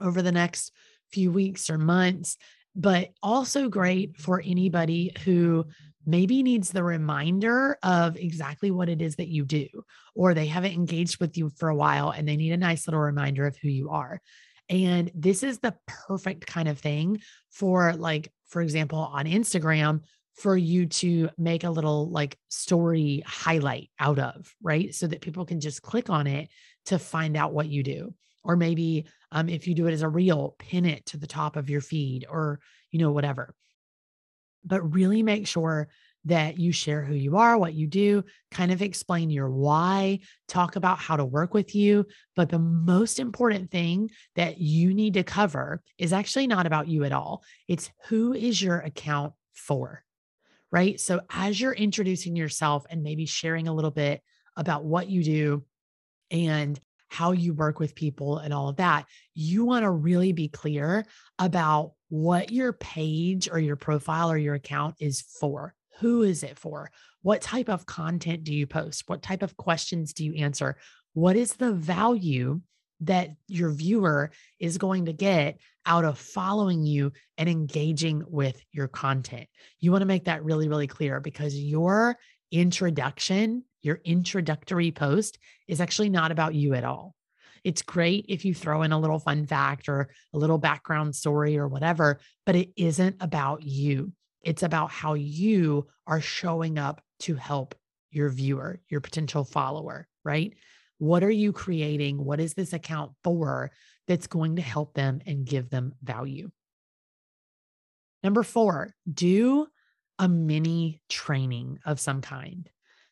over 0.00 0.22
the 0.22 0.32
next 0.32 0.72
few 1.12 1.30
weeks 1.30 1.70
or 1.70 1.78
months, 1.78 2.36
but 2.74 3.10
also 3.22 3.68
great 3.68 4.16
for 4.16 4.42
anybody 4.44 5.12
who 5.24 5.66
maybe 6.10 6.42
needs 6.42 6.70
the 6.70 6.82
reminder 6.82 7.78
of 7.82 8.16
exactly 8.16 8.70
what 8.70 8.88
it 8.88 9.00
is 9.00 9.16
that 9.16 9.28
you 9.28 9.44
do, 9.44 9.68
or 10.14 10.34
they 10.34 10.46
haven't 10.46 10.72
engaged 10.72 11.20
with 11.20 11.36
you 11.38 11.50
for 11.50 11.68
a 11.68 11.74
while 11.74 12.10
and 12.10 12.26
they 12.26 12.36
need 12.36 12.52
a 12.52 12.56
nice 12.56 12.86
little 12.86 13.00
reminder 13.00 13.46
of 13.46 13.56
who 13.56 13.68
you 13.68 13.90
are. 13.90 14.20
And 14.68 15.10
this 15.14 15.42
is 15.42 15.58
the 15.58 15.74
perfect 15.86 16.46
kind 16.46 16.68
of 16.68 16.78
thing 16.78 17.20
for, 17.50 17.94
like, 17.94 18.32
for 18.48 18.62
example, 18.62 18.98
on 18.98 19.24
Instagram, 19.26 20.02
for 20.34 20.56
you 20.56 20.86
to 20.86 21.28
make 21.36 21.64
a 21.64 21.70
little 21.70 22.08
like 22.10 22.38
story 22.48 23.22
highlight 23.26 23.90
out 23.98 24.18
of, 24.18 24.54
right? 24.62 24.94
So 24.94 25.06
that 25.06 25.20
people 25.20 25.44
can 25.44 25.60
just 25.60 25.82
click 25.82 26.08
on 26.08 26.26
it 26.26 26.48
to 26.86 26.98
find 26.98 27.36
out 27.36 27.52
what 27.52 27.68
you 27.68 27.82
do. 27.82 28.14
Or 28.42 28.56
maybe 28.56 29.06
um, 29.32 29.48
if 29.48 29.66
you 29.66 29.74
do 29.74 29.86
it 29.86 29.92
as 29.92 30.02
a 30.02 30.08
reel, 30.08 30.54
pin 30.58 30.86
it 30.86 31.04
to 31.06 31.18
the 31.18 31.26
top 31.26 31.56
of 31.56 31.68
your 31.68 31.82
feed 31.82 32.26
or, 32.30 32.60
you 32.90 32.98
know, 32.98 33.12
whatever. 33.12 33.54
But 34.64 34.94
really 34.94 35.22
make 35.22 35.46
sure 35.46 35.88
that 36.26 36.58
you 36.58 36.70
share 36.70 37.02
who 37.02 37.14
you 37.14 37.36
are, 37.38 37.56
what 37.56 37.72
you 37.72 37.86
do, 37.86 38.22
kind 38.50 38.70
of 38.72 38.82
explain 38.82 39.30
your 39.30 39.48
why, 39.48 40.20
talk 40.48 40.76
about 40.76 40.98
how 40.98 41.16
to 41.16 41.24
work 41.24 41.54
with 41.54 41.74
you. 41.74 42.06
But 42.36 42.50
the 42.50 42.58
most 42.58 43.18
important 43.18 43.70
thing 43.70 44.10
that 44.36 44.58
you 44.58 44.92
need 44.92 45.14
to 45.14 45.22
cover 45.22 45.82
is 45.96 46.12
actually 46.12 46.46
not 46.46 46.66
about 46.66 46.88
you 46.88 47.04
at 47.04 47.12
all. 47.12 47.42
It's 47.68 47.90
who 48.08 48.34
is 48.34 48.60
your 48.60 48.80
account 48.80 49.32
for, 49.54 50.04
right? 50.70 51.00
So 51.00 51.22
as 51.30 51.58
you're 51.58 51.72
introducing 51.72 52.36
yourself 52.36 52.84
and 52.90 53.02
maybe 53.02 53.24
sharing 53.24 53.66
a 53.66 53.74
little 53.74 53.90
bit 53.90 54.20
about 54.56 54.84
what 54.84 55.08
you 55.08 55.24
do 55.24 55.64
and 56.30 56.78
how 57.10 57.32
you 57.32 57.52
work 57.52 57.78
with 57.80 57.94
people 57.94 58.38
and 58.38 58.54
all 58.54 58.68
of 58.68 58.76
that, 58.76 59.04
you 59.34 59.64
want 59.64 59.82
to 59.82 59.90
really 59.90 60.32
be 60.32 60.48
clear 60.48 61.04
about 61.38 61.92
what 62.08 62.52
your 62.52 62.72
page 62.72 63.48
or 63.50 63.58
your 63.58 63.76
profile 63.76 64.30
or 64.30 64.38
your 64.38 64.54
account 64.54 64.94
is 65.00 65.20
for. 65.20 65.74
Who 65.98 66.22
is 66.22 66.42
it 66.42 66.56
for? 66.56 66.90
What 67.22 67.42
type 67.42 67.68
of 67.68 67.84
content 67.84 68.44
do 68.44 68.54
you 68.54 68.66
post? 68.66 69.04
What 69.08 69.22
type 69.22 69.42
of 69.42 69.56
questions 69.56 70.12
do 70.12 70.24
you 70.24 70.34
answer? 70.36 70.76
What 71.12 71.36
is 71.36 71.54
the 71.54 71.72
value 71.72 72.60
that 73.00 73.30
your 73.48 73.70
viewer 73.70 74.30
is 74.60 74.78
going 74.78 75.06
to 75.06 75.12
get 75.12 75.58
out 75.86 76.04
of 76.04 76.18
following 76.18 76.84
you 76.84 77.12
and 77.36 77.48
engaging 77.48 78.22
with 78.28 78.62
your 78.72 78.86
content? 78.86 79.48
You 79.80 79.90
want 79.90 80.02
to 80.02 80.06
make 80.06 80.26
that 80.26 80.44
really, 80.44 80.68
really 80.68 80.86
clear 80.86 81.18
because 81.18 81.58
your 81.58 82.16
introduction, 82.50 83.64
your 83.82 84.00
introductory 84.04 84.90
post 84.90 85.38
is 85.68 85.80
actually 85.80 86.10
not 86.10 86.32
about 86.32 86.54
you 86.54 86.74
at 86.74 86.84
all. 86.84 87.14
It's 87.64 87.82
great 87.82 88.26
if 88.28 88.44
you 88.44 88.54
throw 88.54 88.82
in 88.82 88.92
a 88.92 88.98
little 88.98 89.18
fun 89.18 89.46
fact 89.46 89.88
or 89.88 90.08
a 90.32 90.38
little 90.38 90.58
background 90.58 91.14
story 91.14 91.58
or 91.58 91.68
whatever, 91.68 92.20
but 92.46 92.56
it 92.56 92.70
isn't 92.76 93.16
about 93.20 93.62
you. 93.62 94.12
It's 94.42 94.62
about 94.62 94.90
how 94.90 95.14
you 95.14 95.88
are 96.06 96.20
showing 96.20 96.78
up 96.78 97.02
to 97.20 97.34
help 97.34 97.74
your 98.10 98.30
viewer, 98.30 98.80
your 98.88 99.00
potential 99.00 99.44
follower, 99.44 100.08
right? 100.24 100.54
What 100.98 101.22
are 101.22 101.30
you 101.30 101.52
creating? 101.52 102.22
What 102.22 102.40
is 102.40 102.54
this 102.54 102.72
account 102.72 103.12
for 103.22 103.70
that's 104.08 104.26
going 104.26 104.56
to 104.56 104.62
help 104.62 104.94
them 104.94 105.20
and 105.26 105.44
give 105.44 105.70
them 105.70 105.94
value? 106.02 106.50
Number 108.22 108.42
four, 108.42 108.94
do 109.10 109.66
a 110.20 110.28
mini 110.28 111.00
training 111.08 111.78
of 111.86 111.98
some 111.98 112.20
kind. 112.20 112.68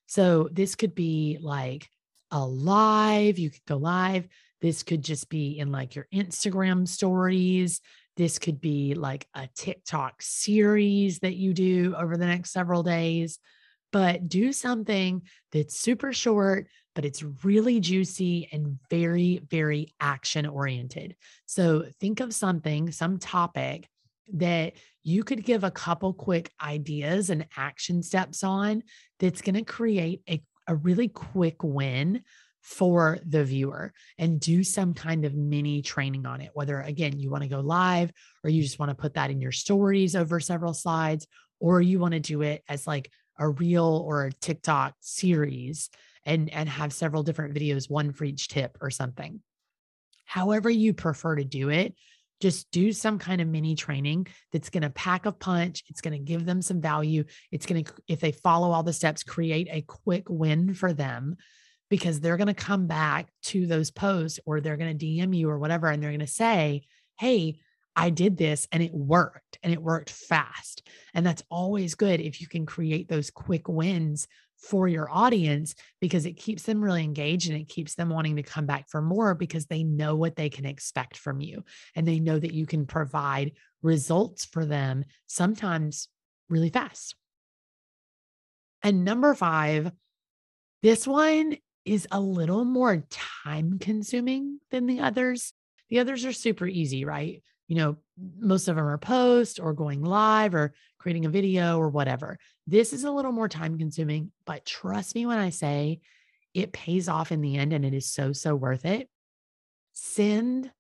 So 0.06 0.48
this 0.52 0.74
could 0.74 0.94
be 0.94 1.38
like 1.40 1.88
a 2.30 2.44
live, 2.44 3.38
you 3.38 3.50
could 3.50 3.64
go 3.66 3.78
live. 3.78 4.28
This 4.60 4.82
could 4.82 5.02
just 5.02 5.30
be 5.30 5.58
in 5.58 5.72
like 5.72 5.94
your 5.94 6.06
Instagram 6.12 6.86
stories. 6.86 7.80
This 8.16 8.38
could 8.38 8.60
be 8.60 8.94
like 8.94 9.26
a 9.34 9.48
TikTok 9.54 10.20
series 10.20 11.20
that 11.20 11.36
you 11.36 11.54
do 11.54 11.94
over 11.96 12.18
the 12.18 12.26
next 12.26 12.50
several 12.50 12.82
days, 12.82 13.38
but 13.90 14.28
do 14.28 14.52
something 14.52 15.22
that's 15.50 15.80
super 15.80 16.12
short, 16.12 16.66
but 16.94 17.06
it's 17.06 17.22
really 17.42 17.80
juicy 17.80 18.50
and 18.52 18.78
very, 18.90 19.40
very 19.48 19.94
action 19.98 20.44
oriented. 20.44 21.16
So 21.46 21.86
think 22.00 22.20
of 22.20 22.34
something, 22.34 22.90
some 22.90 23.18
topic 23.18 23.88
that 24.34 24.74
you 25.02 25.24
could 25.24 25.44
give 25.44 25.64
a 25.64 25.70
couple 25.70 26.12
quick 26.12 26.50
ideas 26.62 27.30
and 27.30 27.46
action 27.56 28.02
steps 28.02 28.44
on 28.44 28.82
that's 29.18 29.42
going 29.42 29.54
to 29.54 29.64
create 29.64 30.22
a, 30.28 30.42
a 30.66 30.74
really 30.74 31.08
quick 31.08 31.62
win 31.62 32.22
for 32.60 33.18
the 33.26 33.42
viewer 33.44 33.92
and 34.18 34.40
do 34.40 34.62
some 34.62 34.92
kind 34.92 35.24
of 35.24 35.34
mini 35.34 35.80
training 35.80 36.26
on 36.26 36.40
it. 36.40 36.50
Whether, 36.52 36.80
again, 36.80 37.18
you 37.18 37.30
want 37.30 37.42
to 37.42 37.48
go 37.48 37.60
live 37.60 38.12
or 38.44 38.50
you 38.50 38.62
just 38.62 38.78
want 38.78 38.90
to 38.90 38.94
put 38.94 39.14
that 39.14 39.30
in 39.30 39.40
your 39.40 39.52
stories 39.52 40.14
over 40.14 40.40
several 40.40 40.74
slides, 40.74 41.26
or 41.60 41.80
you 41.80 41.98
want 41.98 42.12
to 42.12 42.20
do 42.20 42.42
it 42.42 42.62
as 42.68 42.86
like 42.86 43.10
a 43.38 43.48
reel 43.48 44.04
or 44.06 44.26
a 44.26 44.32
TikTok 44.32 44.94
series 45.00 45.88
and, 46.24 46.50
and 46.50 46.68
have 46.68 46.92
several 46.92 47.22
different 47.22 47.54
videos, 47.54 47.88
one 47.88 48.12
for 48.12 48.24
each 48.24 48.48
tip 48.48 48.76
or 48.80 48.90
something. 48.90 49.40
However, 50.24 50.68
you 50.68 50.92
prefer 50.92 51.36
to 51.36 51.44
do 51.44 51.70
it, 51.70 51.94
just 52.40 52.70
do 52.70 52.92
some 52.92 53.18
kind 53.18 53.40
of 53.40 53.48
mini 53.48 53.74
training 53.74 54.26
that's 54.52 54.70
going 54.70 54.82
to 54.82 54.90
pack 54.90 55.26
a 55.26 55.32
punch. 55.32 55.84
It's 55.88 56.00
going 56.00 56.12
to 56.12 56.24
give 56.24 56.44
them 56.44 56.62
some 56.62 56.80
value. 56.80 57.24
It's 57.50 57.66
going 57.66 57.84
to, 57.84 57.92
if 58.06 58.20
they 58.20 58.32
follow 58.32 58.70
all 58.70 58.82
the 58.82 58.92
steps, 58.92 59.22
create 59.22 59.68
a 59.70 59.82
quick 59.82 60.24
win 60.28 60.74
for 60.74 60.92
them 60.92 61.36
because 61.90 62.20
they're 62.20 62.36
going 62.36 62.48
to 62.48 62.54
come 62.54 62.86
back 62.86 63.28
to 63.42 63.66
those 63.66 63.90
posts 63.90 64.38
or 64.46 64.60
they're 64.60 64.76
going 64.76 64.96
to 64.96 65.06
DM 65.06 65.36
you 65.36 65.48
or 65.50 65.58
whatever. 65.58 65.88
And 65.88 66.02
they're 66.02 66.10
going 66.10 66.20
to 66.20 66.26
say, 66.26 66.84
Hey, 67.18 67.58
I 67.96 68.10
did 68.10 68.36
this 68.36 68.68
and 68.70 68.80
it 68.80 68.94
worked 68.94 69.58
and 69.62 69.72
it 69.72 69.82
worked 69.82 70.10
fast. 70.10 70.86
And 71.14 71.26
that's 71.26 71.42
always 71.50 71.96
good 71.96 72.20
if 72.20 72.40
you 72.40 72.46
can 72.46 72.64
create 72.64 73.08
those 73.08 73.30
quick 73.30 73.68
wins 73.68 74.28
for 74.58 74.88
your 74.88 75.08
audience 75.10 75.74
because 76.00 76.26
it 76.26 76.32
keeps 76.32 76.64
them 76.64 76.82
really 76.82 77.04
engaged 77.04 77.48
and 77.48 77.58
it 77.58 77.68
keeps 77.68 77.94
them 77.94 78.10
wanting 78.10 78.36
to 78.36 78.42
come 78.42 78.66
back 78.66 78.88
for 78.88 79.00
more 79.00 79.34
because 79.34 79.66
they 79.66 79.84
know 79.84 80.16
what 80.16 80.36
they 80.36 80.50
can 80.50 80.66
expect 80.66 81.16
from 81.16 81.40
you 81.40 81.64
and 81.94 82.06
they 82.06 82.18
know 82.18 82.38
that 82.38 82.52
you 82.52 82.66
can 82.66 82.84
provide 82.84 83.52
results 83.82 84.44
for 84.44 84.64
them 84.64 85.04
sometimes 85.26 86.08
really 86.48 86.70
fast. 86.70 87.14
And 88.82 89.04
number 89.04 89.34
five, 89.34 89.90
this 90.82 91.06
one 91.06 91.56
is 91.84 92.06
a 92.10 92.20
little 92.20 92.64
more 92.64 93.04
time 93.10 93.78
consuming 93.78 94.60
than 94.70 94.86
the 94.86 95.00
others. 95.00 95.52
The 95.88 96.00
others 96.00 96.24
are 96.24 96.32
super 96.32 96.66
easy, 96.66 97.04
right? 97.04 97.42
You 97.66 97.76
know, 97.76 97.96
most 98.38 98.68
of 98.68 98.76
them 98.76 98.86
are 98.86 98.98
post 98.98 99.60
or 99.60 99.72
going 99.72 100.02
live 100.02 100.54
or 100.54 100.74
creating 100.98 101.26
a 101.26 101.30
video 101.30 101.78
or 101.78 101.88
whatever. 101.88 102.38
This 102.66 102.92
is 102.92 103.04
a 103.04 103.10
little 103.10 103.32
more 103.32 103.48
time 103.48 103.78
consuming, 103.78 104.32
but 104.44 104.66
trust 104.66 105.14
me 105.14 105.26
when 105.26 105.38
I 105.38 105.50
say 105.50 106.00
it 106.54 106.72
pays 106.72 107.08
off 107.08 107.32
in 107.32 107.40
the 107.40 107.56
end 107.56 107.72
and 107.72 107.84
it 107.84 107.94
is 107.94 108.06
so, 108.06 108.32
so 108.32 108.54
worth 108.54 108.84
it. 108.84 109.08
Send 109.92 110.70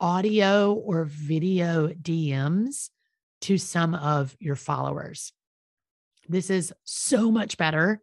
audio 0.00 0.72
or 0.72 1.04
video 1.04 1.88
DMs 1.88 2.90
to 3.42 3.58
some 3.58 3.94
of 3.94 4.36
your 4.40 4.56
followers. 4.56 5.32
This 6.28 6.50
is 6.50 6.72
so 6.84 7.30
much 7.30 7.56
better 7.56 8.00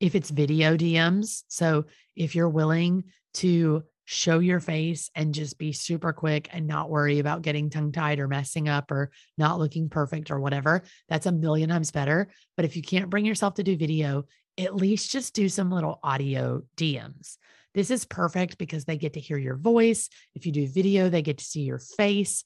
if 0.00 0.14
it's 0.14 0.30
video 0.30 0.76
DMs. 0.76 1.42
So 1.48 1.84
if 2.14 2.34
you're 2.34 2.48
willing 2.48 3.04
to 3.34 3.84
show 4.06 4.38
your 4.38 4.60
face 4.60 5.10
and 5.14 5.34
just 5.34 5.58
be 5.58 5.72
super 5.72 6.12
quick 6.12 6.48
and 6.52 6.66
not 6.66 6.88
worry 6.88 7.18
about 7.18 7.42
getting 7.42 7.68
tongue 7.68 7.92
tied 7.92 8.20
or 8.20 8.28
messing 8.28 8.68
up 8.68 8.90
or 8.90 9.10
not 9.36 9.58
looking 9.58 9.90
perfect 9.90 10.30
or 10.30 10.40
whatever, 10.40 10.82
that's 11.08 11.26
a 11.26 11.32
million 11.32 11.68
times 11.68 11.90
better. 11.90 12.28
But 12.56 12.64
if 12.64 12.76
you 12.76 12.82
can't 12.82 13.10
bring 13.10 13.26
yourself 13.26 13.54
to 13.54 13.64
do 13.64 13.76
video, 13.76 14.24
at 14.56 14.76
least 14.76 15.10
just 15.10 15.34
do 15.34 15.48
some 15.48 15.70
little 15.70 15.98
audio 16.02 16.62
DMs. 16.76 17.36
This 17.74 17.90
is 17.90 18.04
perfect 18.06 18.58
because 18.58 18.84
they 18.84 18.96
get 18.96 19.14
to 19.14 19.20
hear 19.20 19.36
your 19.36 19.56
voice. 19.56 20.08
If 20.34 20.46
you 20.46 20.52
do 20.52 20.68
video, 20.68 21.10
they 21.10 21.22
get 21.22 21.38
to 21.38 21.44
see 21.44 21.62
your 21.62 21.80
face. 21.80 22.44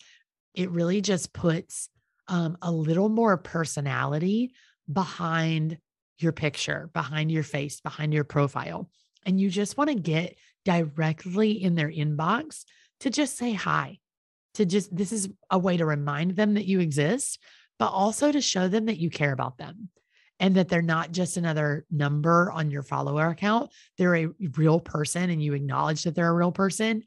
It 0.55 0.71
really 0.71 1.03
just 1.03 1.33
puts 1.33 1.91
um, 2.27 2.57
a 2.63 2.73
little 2.73 3.11
more 3.11 3.37
personality 3.37 4.55
behind 4.91 5.79
your 6.19 6.33
picture, 6.33 6.91
behind 6.95 7.31
your 7.31 7.43
face, 7.43 7.81
behind 7.81 8.15
your 8.15 8.25
profile. 8.25 8.91
And 9.27 9.39
you 9.39 9.51
just 9.51 9.77
want 9.77 9.91
to 9.91 9.95
get 9.95 10.37
directly 10.65 11.53
in 11.63 11.75
their 11.75 11.91
inbox 11.91 12.65
to 13.01 13.11
just 13.11 13.37
say 13.37 13.53
hi, 13.53 13.99
to 14.55 14.65
just, 14.65 14.95
this 14.95 15.13
is 15.13 15.29
a 15.51 15.59
way 15.59 15.77
to 15.77 15.87
remind 15.87 16.37
them 16.37 16.55
that 16.55 16.67
you 16.67 16.81
exist, 16.81 17.39
but 17.79 17.89
also 17.89 18.31
to 18.31 18.41
show 18.41 18.69
them 18.69 18.87
that 18.87 18.99
you 18.99 19.11
care 19.11 19.33
about 19.33 19.59
them 19.59 19.89
and 20.39 20.57
that 20.57 20.69
they're 20.69 20.83
not 20.83 21.13
just 21.13 21.37
another 21.37 21.85
number 21.91 22.51
on 22.51 22.71
your 22.71 22.83
follower 22.83 23.29
account. 23.29 23.71
They're 23.99 24.17
a 24.17 24.29
real 24.57 24.81
person 24.81 25.31
and 25.31 25.43
you 25.43 25.55
acknowledge 25.55 26.05
that 26.05 26.15
they're 26.15 26.29
a 26.29 26.35
real 26.35 26.53
person 26.53 27.05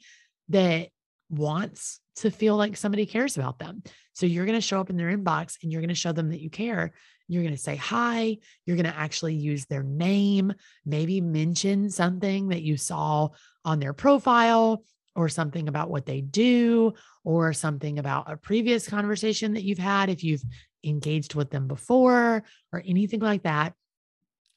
that 0.50 0.90
wants 1.34 2.00
to 2.18 2.30
feel 2.30 2.56
like 2.56 2.78
somebody 2.78 3.06
cares 3.06 3.38
about 3.38 3.60
them. 3.60 3.84
So 4.14 4.26
you're 4.26 4.46
going 4.46 4.58
to 4.58 4.62
show 4.62 4.80
up 4.80 4.90
in 4.90 4.98
their 4.98 5.16
inbox 5.16 5.58
and 5.62 5.72
you're 5.72 5.82
going 5.82 5.90
to 5.90 5.96
show 5.96 6.12
them 6.12 6.30
that 6.30 6.42
you 6.42 6.50
care 6.50 6.94
you're 7.28 7.44
going 7.44 7.56
to 7.56 7.62
say 7.62 7.76
hi. 7.76 8.38
You're 8.66 8.78
going 8.78 8.92
to 8.92 8.98
actually 8.98 9.36
use 9.36 9.66
their 9.66 9.84
name, 9.84 10.54
maybe 10.86 11.22
mention 11.22 11.90
something 11.90 12.50
that 12.50 12.62
you 12.62 12.78
saw 12.78 13.30
on 13.64 13.80
their 13.80 13.94
profile 13.94 14.84
or 15.16 15.30
something 15.30 15.68
about 15.68 15.90
what 15.90 16.06
they 16.06 16.22
do 16.22 16.94
or 17.24 17.54
something 17.54 18.00
about 18.00 18.32
a 18.32 18.38
previous 18.38 18.88
conversation 18.88 19.54
that 19.54 19.64
you've 19.64 19.78
had 19.78 20.10
if 20.10 20.24
you've 20.24 20.44
engaged 20.84 21.36
with 21.36 21.50
them 21.50 21.68
before 21.68 22.44
or 22.72 22.84
anything 22.86 23.20
like 23.20 23.44
that. 23.44 23.74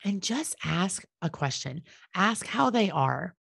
And 0.05 0.23
just 0.23 0.57
ask 0.65 1.05
a 1.23 1.31
question. 1.31 1.83
Ask 2.15 2.47
how 2.47 2.71
they 2.71 2.91
are. 2.91 3.35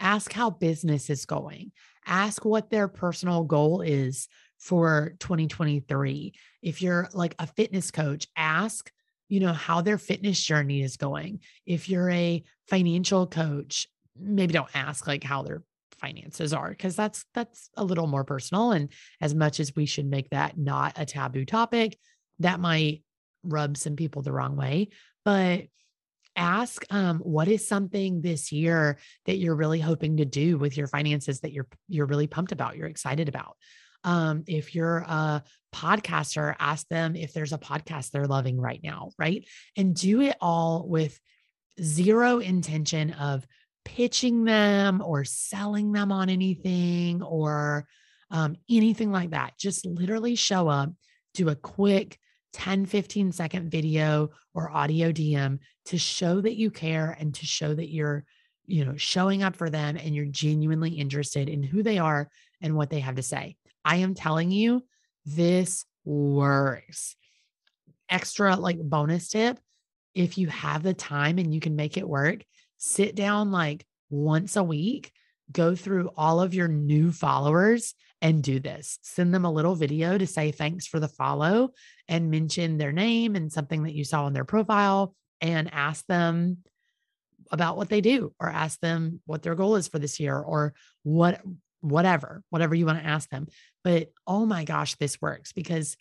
Ask 0.00 0.32
how 0.32 0.50
business 0.50 1.08
is 1.10 1.26
going. 1.26 1.72
Ask 2.06 2.44
what 2.44 2.70
their 2.70 2.88
personal 2.88 3.44
goal 3.44 3.80
is 3.80 4.28
for 4.58 5.14
2023. 5.18 6.32
If 6.62 6.82
you're 6.82 7.08
like 7.12 7.34
a 7.38 7.46
fitness 7.46 7.90
coach, 7.90 8.28
ask, 8.36 8.90
you 9.28 9.40
know, 9.40 9.52
how 9.52 9.80
their 9.80 9.98
fitness 9.98 10.42
journey 10.42 10.82
is 10.82 10.96
going. 10.96 11.40
If 11.66 11.88
you're 11.88 12.10
a 12.10 12.44
financial 12.68 13.26
coach, 13.26 13.88
maybe 14.18 14.52
don't 14.52 14.74
ask 14.74 15.06
like 15.06 15.24
how 15.24 15.42
their 15.42 15.62
finances 15.98 16.52
are 16.52 16.70
because 16.70 16.96
that's 16.96 17.24
that's 17.32 17.70
a 17.76 17.84
little 17.84 18.08
more 18.08 18.24
personal 18.24 18.72
and 18.72 18.88
as 19.20 19.34
much 19.34 19.60
as 19.60 19.74
we 19.76 19.86
should 19.86 20.06
make 20.06 20.28
that 20.30 20.58
not 20.58 20.92
a 20.96 21.06
taboo 21.06 21.44
topic, 21.44 21.96
that 22.40 22.60
might 22.60 23.02
rub 23.44 23.76
some 23.76 23.96
people 23.96 24.22
the 24.22 24.32
wrong 24.32 24.56
way, 24.56 24.88
but 25.24 25.62
ask 26.36 26.84
um, 26.90 27.18
what 27.18 27.48
is 27.48 27.66
something 27.66 28.22
this 28.22 28.52
year 28.52 28.98
that 29.26 29.36
you're 29.36 29.54
really 29.54 29.80
hoping 29.80 30.16
to 30.16 30.24
do 30.24 30.56
with 30.58 30.76
your 30.76 30.86
finances 30.86 31.40
that 31.40 31.52
you're 31.52 31.68
you're 31.88 32.06
really 32.06 32.26
pumped 32.26 32.52
about 32.52 32.76
you're 32.76 32.88
excited 32.88 33.28
about 33.28 33.56
um, 34.04 34.44
if 34.46 34.74
you're 34.74 34.98
a 34.98 35.42
podcaster, 35.74 36.54
ask 36.58 36.86
them 36.88 37.16
if 37.16 37.32
there's 37.32 37.52
a 37.52 37.58
podcast 37.58 38.10
they're 38.10 38.26
loving 38.26 38.60
right 38.60 38.80
now, 38.82 39.10
right? 39.18 39.46
And 39.76 39.94
do 39.94 40.20
it 40.20 40.36
all 40.40 40.86
with 40.88 41.18
zero 41.80 42.38
intention 42.38 43.12
of 43.12 43.46
pitching 43.84 44.44
them 44.44 45.02
or 45.04 45.24
selling 45.24 45.92
them 45.92 46.12
on 46.12 46.28
anything 46.28 47.22
or 47.22 47.86
um, 48.30 48.56
anything 48.70 49.10
like 49.10 49.30
that. 49.30 49.58
Just 49.58 49.86
literally 49.86 50.34
show 50.34 50.68
up, 50.68 50.90
do 51.34 51.48
a 51.48 51.56
quick 51.56 52.18
10, 52.52 52.86
15 52.86 53.32
second 53.32 53.70
video 53.70 54.30
or 54.54 54.70
audio 54.70 55.10
DM 55.12 55.58
to 55.86 55.98
show 55.98 56.40
that 56.40 56.56
you 56.56 56.70
care 56.70 57.16
and 57.18 57.34
to 57.34 57.46
show 57.46 57.74
that 57.74 57.90
you're, 57.90 58.24
you 58.66 58.84
know, 58.84 58.96
showing 58.96 59.42
up 59.42 59.56
for 59.56 59.70
them 59.70 59.96
and 59.96 60.14
you're 60.14 60.26
genuinely 60.26 60.90
interested 60.90 61.48
in 61.48 61.62
who 61.62 61.82
they 61.82 61.98
are 61.98 62.28
and 62.60 62.76
what 62.76 62.90
they 62.90 63.00
have 63.00 63.16
to 63.16 63.22
say. 63.22 63.56
I 63.84 63.96
am 63.96 64.14
telling 64.14 64.50
you, 64.50 64.84
this 65.24 65.84
works. 66.04 67.16
Extra 68.08 68.56
like 68.56 68.78
bonus 68.78 69.28
tip 69.28 69.58
if 70.14 70.36
you 70.36 70.48
have 70.48 70.82
the 70.82 70.94
time 70.94 71.38
and 71.38 71.54
you 71.54 71.60
can 71.60 71.76
make 71.76 71.96
it 71.96 72.08
work, 72.08 72.44
sit 72.76 73.14
down 73.14 73.50
like 73.50 73.86
once 74.10 74.56
a 74.56 74.62
week, 74.62 75.12
go 75.50 75.74
through 75.74 76.10
all 76.16 76.40
of 76.40 76.54
your 76.54 76.68
new 76.68 77.12
followers 77.12 77.94
and 78.22 78.42
do 78.42 78.60
this. 78.60 79.00
Send 79.02 79.34
them 79.34 79.44
a 79.44 79.52
little 79.52 79.74
video 79.74 80.16
to 80.16 80.26
say 80.26 80.52
thanks 80.52 80.86
for 80.86 81.00
the 81.00 81.08
follow 81.08 81.72
and 82.08 82.30
mention 82.30 82.78
their 82.78 82.92
name 82.92 83.34
and 83.34 83.52
something 83.52 83.82
that 83.82 83.94
you 83.94 84.04
saw 84.04 84.24
on 84.24 84.32
their 84.32 84.44
profile 84.44 85.14
and 85.40 85.68
ask 85.74 86.06
them 86.06 86.58
about 87.50 87.76
what 87.76 87.90
they 87.90 88.00
do 88.00 88.32
or 88.40 88.48
ask 88.48 88.78
them 88.80 89.20
what 89.26 89.42
their 89.42 89.56
goal 89.56 89.74
is 89.74 89.88
for 89.88 89.98
this 89.98 90.20
year 90.20 90.38
or 90.38 90.72
what 91.02 91.42
whatever, 91.80 92.44
whatever 92.48 92.76
you 92.76 92.86
want 92.86 93.00
to 93.00 93.04
ask 93.04 93.28
them. 93.28 93.48
But 93.82 94.12
oh 94.24 94.46
my 94.46 94.62
gosh, 94.62 94.94
this 94.94 95.20
works 95.20 95.52
because 95.52 95.96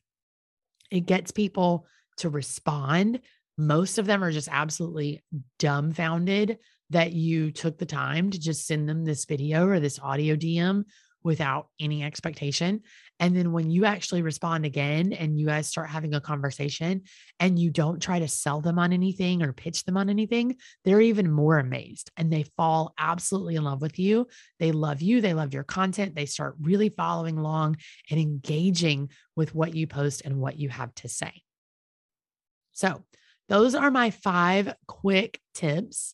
it 0.92 1.08
gets 1.08 1.32
people 1.32 1.88
to 2.18 2.30
respond. 2.30 3.22
Most 3.58 3.98
of 3.98 4.06
them 4.06 4.24
are 4.24 4.32
just 4.32 4.48
absolutely 4.52 5.24
dumbfounded 5.58 6.60
that 6.92 7.14
you 7.14 7.52
took 7.52 7.80
the 7.80 7.86
time 7.88 8.30
to 8.30 8.40
just 8.40 8.68
send 8.68 8.88
them 8.88 9.06
this 9.06 9.26
video 9.26 9.68
or 9.68 9.80
this 9.80 10.00
audio 10.00 10.36
DM 10.36 10.84
without 11.24 11.68
any 11.80 12.04
expectation. 12.04 12.82
And 13.20 13.36
then 13.36 13.52
when 13.52 13.70
you 13.70 13.86
actually 13.86 14.22
respond 14.22 14.66
again 14.66 15.14
and 15.14 15.40
you 15.40 15.46
guys 15.46 15.68
start 15.68 15.90
having 15.90 16.14
a 16.16 16.22
conversation 16.22 17.04
and 17.40 17.60
you 17.60 17.70
don't 17.70 18.02
try 18.02 18.20
to 18.20 18.28
sell 18.28 18.62
them 18.62 18.80
on 18.80 18.94
anything 18.94 19.44
or 19.44 19.54
pitch 19.54 19.86
them 19.86 19.98
on 19.98 20.10
anything, 20.10 20.56
they're 20.84 21.02
even 21.02 21.32
more 21.32 21.60
amazed 21.60 22.10
and 22.18 22.32
they 22.32 22.44
fall 22.58 22.94
absolutely 22.98 23.56
in 23.56 23.64
love 23.64 23.82
with 23.82 24.00
you. 24.00 24.28
They 24.60 24.72
love 24.72 25.02
you. 25.02 25.22
They 25.22 25.34
love 25.34 25.54
your 25.54 25.64
content. 25.64 26.16
They 26.16 26.26
start 26.26 26.56
really 26.60 26.90
following 26.90 27.38
along 27.38 27.78
and 28.10 28.20
engaging 28.20 29.10
with 29.36 29.54
what 29.54 29.76
you 29.76 29.86
post 29.88 30.24
and 30.26 30.38
what 30.38 30.58
you 30.58 30.70
have 30.70 30.94
to 30.96 31.10
say. 31.10 31.44
So, 32.72 33.04
those 33.50 33.76
are 33.76 33.92
my 33.92 34.12
five 34.12 34.74
quick 34.88 35.40
tips 35.54 36.14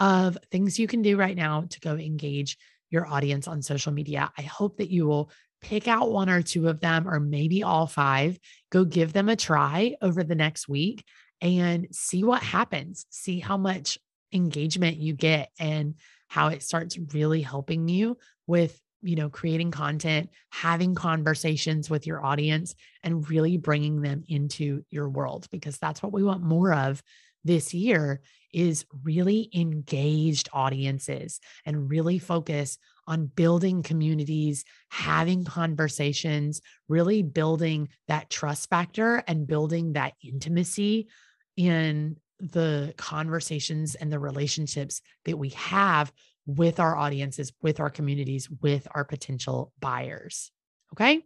of 0.00 0.38
things 0.50 0.78
you 0.78 0.86
can 0.86 1.02
do 1.02 1.16
right 1.16 1.36
now 1.36 1.64
to 1.68 1.80
go 1.80 1.96
engage 1.96 2.56
your 2.90 3.06
audience 3.06 3.48
on 3.48 3.62
social 3.62 3.92
media. 3.92 4.30
I 4.36 4.42
hope 4.42 4.78
that 4.78 4.90
you 4.90 5.06
will 5.06 5.30
pick 5.60 5.88
out 5.88 6.10
one 6.10 6.28
or 6.28 6.42
two 6.42 6.68
of 6.68 6.80
them, 6.80 7.08
or 7.08 7.20
maybe 7.20 7.62
all 7.62 7.86
five, 7.86 8.38
go 8.70 8.84
give 8.84 9.12
them 9.12 9.28
a 9.28 9.36
try 9.36 9.94
over 10.00 10.22
the 10.22 10.34
next 10.34 10.68
week 10.68 11.04
and 11.40 11.88
see 11.92 12.24
what 12.24 12.42
happens. 12.42 13.06
See 13.10 13.40
how 13.40 13.56
much 13.56 13.98
engagement 14.32 14.96
you 14.98 15.14
get 15.14 15.50
and 15.58 15.94
how 16.28 16.48
it 16.48 16.62
starts 16.62 16.98
really 17.12 17.42
helping 17.42 17.88
you 17.88 18.18
with 18.46 18.80
you 19.02 19.16
know, 19.16 19.30
creating 19.30 19.70
content, 19.70 20.28
having 20.50 20.94
conversations 20.94 21.88
with 21.88 22.06
your 22.06 22.24
audience, 22.24 22.74
and 23.02 23.28
really 23.30 23.56
bringing 23.56 24.02
them 24.02 24.24
into 24.28 24.82
your 24.90 25.08
world 25.08 25.46
because 25.50 25.78
that's 25.78 26.02
what 26.02 26.12
we 26.12 26.22
want 26.22 26.42
more 26.42 26.72
of 26.72 27.02
this 27.44 27.74
year 27.74 28.20
is 28.52 28.86
really 29.04 29.50
engaged 29.54 30.48
audiences 30.52 31.40
and 31.66 31.90
really 31.90 32.18
focus 32.18 32.78
on 33.06 33.26
building 33.26 33.82
communities, 33.82 34.64
having 34.90 35.44
conversations, 35.44 36.60
really 36.88 37.22
building 37.22 37.88
that 38.06 38.30
trust 38.30 38.68
factor 38.68 39.22
and 39.26 39.46
building 39.46 39.94
that 39.94 40.14
intimacy 40.22 41.08
in 41.56 42.16
the 42.40 42.94
conversations 42.96 43.94
and 43.94 44.12
the 44.12 44.18
relationships 44.18 45.00
that 45.24 45.36
we 45.36 45.50
have 45.50 46.12
with 46.46 46.80
our 46.80 46.96
audiences, 46.96 47.52
with 47.60 47.80
our 47.80 47.90
communities, 47.90 48.48
with 48.62 48.86
our 48.94 49.04
potential 49.04 49.72
buyers. 49.80 50.50
Okay. 50.94 51.22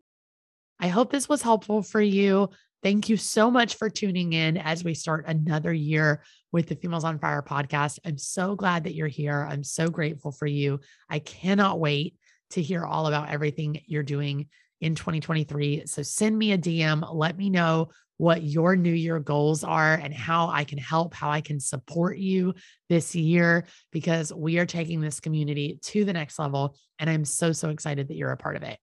I 0.81 0.89
hope 0.89 1.11
this 1.11 1.29
was 1.29 1.43
helpful 1.43 1.83
for 1.83 2.01
you. 2.01 2.51
Thank 2.83 3.09
you 3.09 3.17
so 3.17 3.49
much 3.49 3.77
for 3.77 3.89
tuning 3.89 4.33
in 4.33 4.57
as 4.57 4.83
we 4.83 4.95
start 4.95 5.27
another 5.29 5.73
year 5.73 6.25
with 6.51 6.67
the 6.67 6.75
Females 6.75 7.05
on 7.05 7.21
Fire 7.21 7.41
podcast. 7.41 8.01
I'm 8.05 8.19
so 8.19 8.57
glad 8.57 8.85
that 8.85 8.95
you're 8.95 9.07
here. 9.07 9.47
I'm 9.49 9.63
so 9.63 9.87
grateful 9.87 10.33
for 10.33 10.47
you. 10.47 10.81
I 11.09 11.21
cannot 11.21 11.79
wait 11.79 12.17
to 12.51 12.63
hear 12.63 12.85
all 12.85 13.07
about 13.07 13.31
everything 13.31 13.81
you're 13.87 14.03
doing 14.03 14.49
in 14.81 14.97
2023. 14.97 15.87
So 15.87 16.03
send 16.03 16.37
me 16.37 16.51
a 16.51 16.59
DM. 16.59 17.09
Let 17.15 17.37
me 17.39 17.51
know 17.51 17.91
what 18.17 18.43
your 18.43 18.75
new 18.75 18.93
year 18.93 19.21
goals 19.21 19.63
are 19.63 19.95
and 19.95 20.13
how 20.13 20.49
I 20.49 20.65
can 20.65 20.79
help, 20.79 21.15
how 21.15 21.31
I 21.31 21.41
can 21.41 21.61
support 21.61 22.19
you 22.19 22.55
this 22.89 23.15
year, 23.15 23.65
because 23.93 24.33
we 24.33 24.59
are 24.59 24.67
taking 24.67 25.01
this 25.01 25.21
community 25.21 25.79
to 25.83 26.05
the 26.05 26.13
next 26.13 26.37
level. 26.37 26.77
And 26.99 27.09
I'm 27.09 27.25
so, 27.25 27.53
so 27.53 27.69
excited 27.69 28.09
that 28.09 28.17
you're 28.17 28.33
a 28.33 28.37
part 28.37 28.57
of 28.57 28.65
it. 28.65 28.79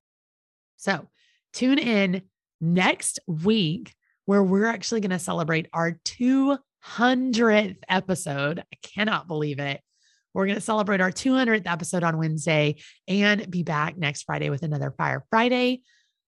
So 0.77 1.09
tune 1.51 1.79
in 1.79 2.21
next 2.61 3.19
week 3.27 3.93
where 4.25 4.43
we're 4.43 4.65
actually 4.65 5.01
going 5.01 5.09
to 5.11 5.19
celebrate 5.19 5.67
our 5.73 5.99
200th 6.05 7.77
episode. 7.89 8.59
I 8.59 8.77
cannot 8.83 9.27
believe 9.27 9.59
it. 9.59 9.81
We're 10.33 10.45
going 10.45 10.55
to 10.55 10.61
celebrate 10.61 11.01
our 11.01 11.11
200th 11.11 11.65
episode 11.65 12.03
on 12.03 12.17
Wednesday 12.17 12.75
and 13.07 13.49
be 13.49 13.63
back 13.63 13.97
next 13.97 14.23
Friday 14.23 14.49
with 14.49 14.63
another 14.63 14.91
Fire 14.91 15.25
Friday. 15.29 15.81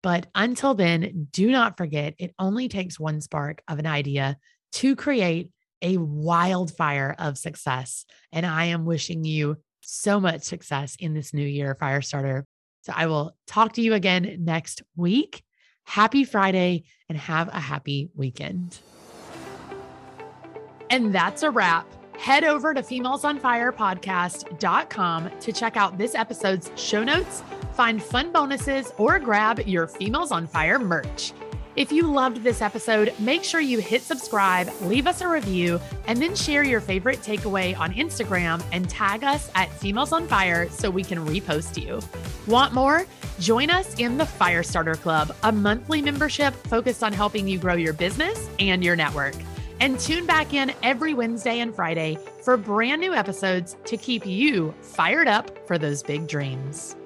But 0.03 0.27
until 0.33 0.73
then, 0.73 1.27
do 1.31 1.51
not 1.51 1.77
forget 1.77 2.15
it 2.17 2.33
only 2.39 2.67
takes 2.69 2.99
one 2.99 3.21
spark 3.21 3.61
of 3.67 3.79
an 3.79 3.85
idea 3.85 4.37
to 4.73 4.95
create 4.95 5.51
a 5.81 5.97
wildfire 5.97 7.15
of 7.19 7.37
success. 7.37 8.05
And 8.31 8.45
I 8.45 8.65
am 8.65 8.85
wishing 8.85 9.25
you 9.25 9.57
so 9.81 10.19
much 10.19 10.43
success 10.43 10.95
in 10.99 11.13
this 11.13 11.33
new 11.33 11.45
year, 11.45 11.75
Firestarter. 11.79 12.43
So 12.83 12.93
I 12.95 13.07
will 13.07 13.35
talk 13.47 13.73
to 13.73 13.81
you 13.81 13.93
again 13.93 14.37
next 14.39 14.81
week. 14.95 15.43
Happy 15.85 16.23
Friday 16.23 16.83
and 17.09 17.17
have 17.17 17.47
a 17.49 17.59
happy 17.59 18.09
weekend. 18.15 18.79
And 20.89 21.13
that's 21.13 21.43
a 21.43 21.51
wrap. 21.51 21.85
Head 22.17 22.43
over 22.43 22.73
to 22.73 22.81
femalesonfirepodcast.com 22.81 25.31
to 25.39 25.51
check 25.51 25.77
out 25.77 25.97
this 25.97 26.13
episode's 26.13 26.69
show 26.75 27.03
notes 27.03 27.41
Find 27.73 28.01
fun 28.01 28.31
bonuses 28.31 28.91
or 28.97 29.19
grab 29.19 29.59
your 29.61 29.87
Females 29.87 30.31
on 30.31 30.47
Fire 30.47 30.79
merch. 30.79 31.33
If 31.77 31.89
you 31.89 32.11
loved 32.11 32.43
this 32.43 32.61
episode, 32.61 33.13
make 33.17 33.45
sure 33.45 33.61
you 33.61 33.79
hit 33.79 34.01
subscribe, 34.01 34.69
leave 34.81 35.07
us 35.07 35.21
a 35.21 35.27
review, 35.27 35.79
and 36.05 36.21
then 36.21 36.35
share 36.35 36.63
your 36.63 36.81
favorite 36.81 37.19
takeaway 37.19 37.79
on 37.79 37.93
Instagram 37.93 38.61
and 38.73 38.89
tag 38.89 39.23
us 39.23 39.49
at 39.55 39.71
Females 39.71 40.11
on 40.11 40.27
Fire 40.27 40.69
so 40.69 40.89
we 40.89 41.01
can 41.01 41.25
repost 41.25 41.81
you. 41.81 42.01
Want 42.45 42.73
more? 42.73 43.05
Join 43.39 43.69
us 43.69 43.97
in 43.97 44.17
the 44.17 44.25
Firestarter 44.25 44.99
Club, 44.99 45.33
a 45.43 45.51
monthly 45.51 46.01
membership 46.01 46.53
focused 46.67 47.03
on 47.03 47.13
helping 47.13 47.47
you 47.47 47.57
grow 47.57 47.75
your 47.75 47.93
business 47.93 48.49
and 48.59 48.83
your 48.83 48.97
network. 48.97 49.35
And 49.79 49.97
tune 49.97 50.25
back 50.25 50.53
in 50.53 50.73
every 50.83 51.13
Wednesday 51.13 51.59
and 51.59 51.73
Friday 51.73 52.17
for 52.43 52.57
brand 52.57 52.99
new 52.99 53.13
episodes 53.13 53.77
to 53.85 53.95
keep 53.95 54.25
you 54.25 54.73
fired 54.81 55.29
up 55.29 55.65
for 55.67 55.77
those 55.77 56.03
big 56.03 56.27
dreams. 56.27 56.97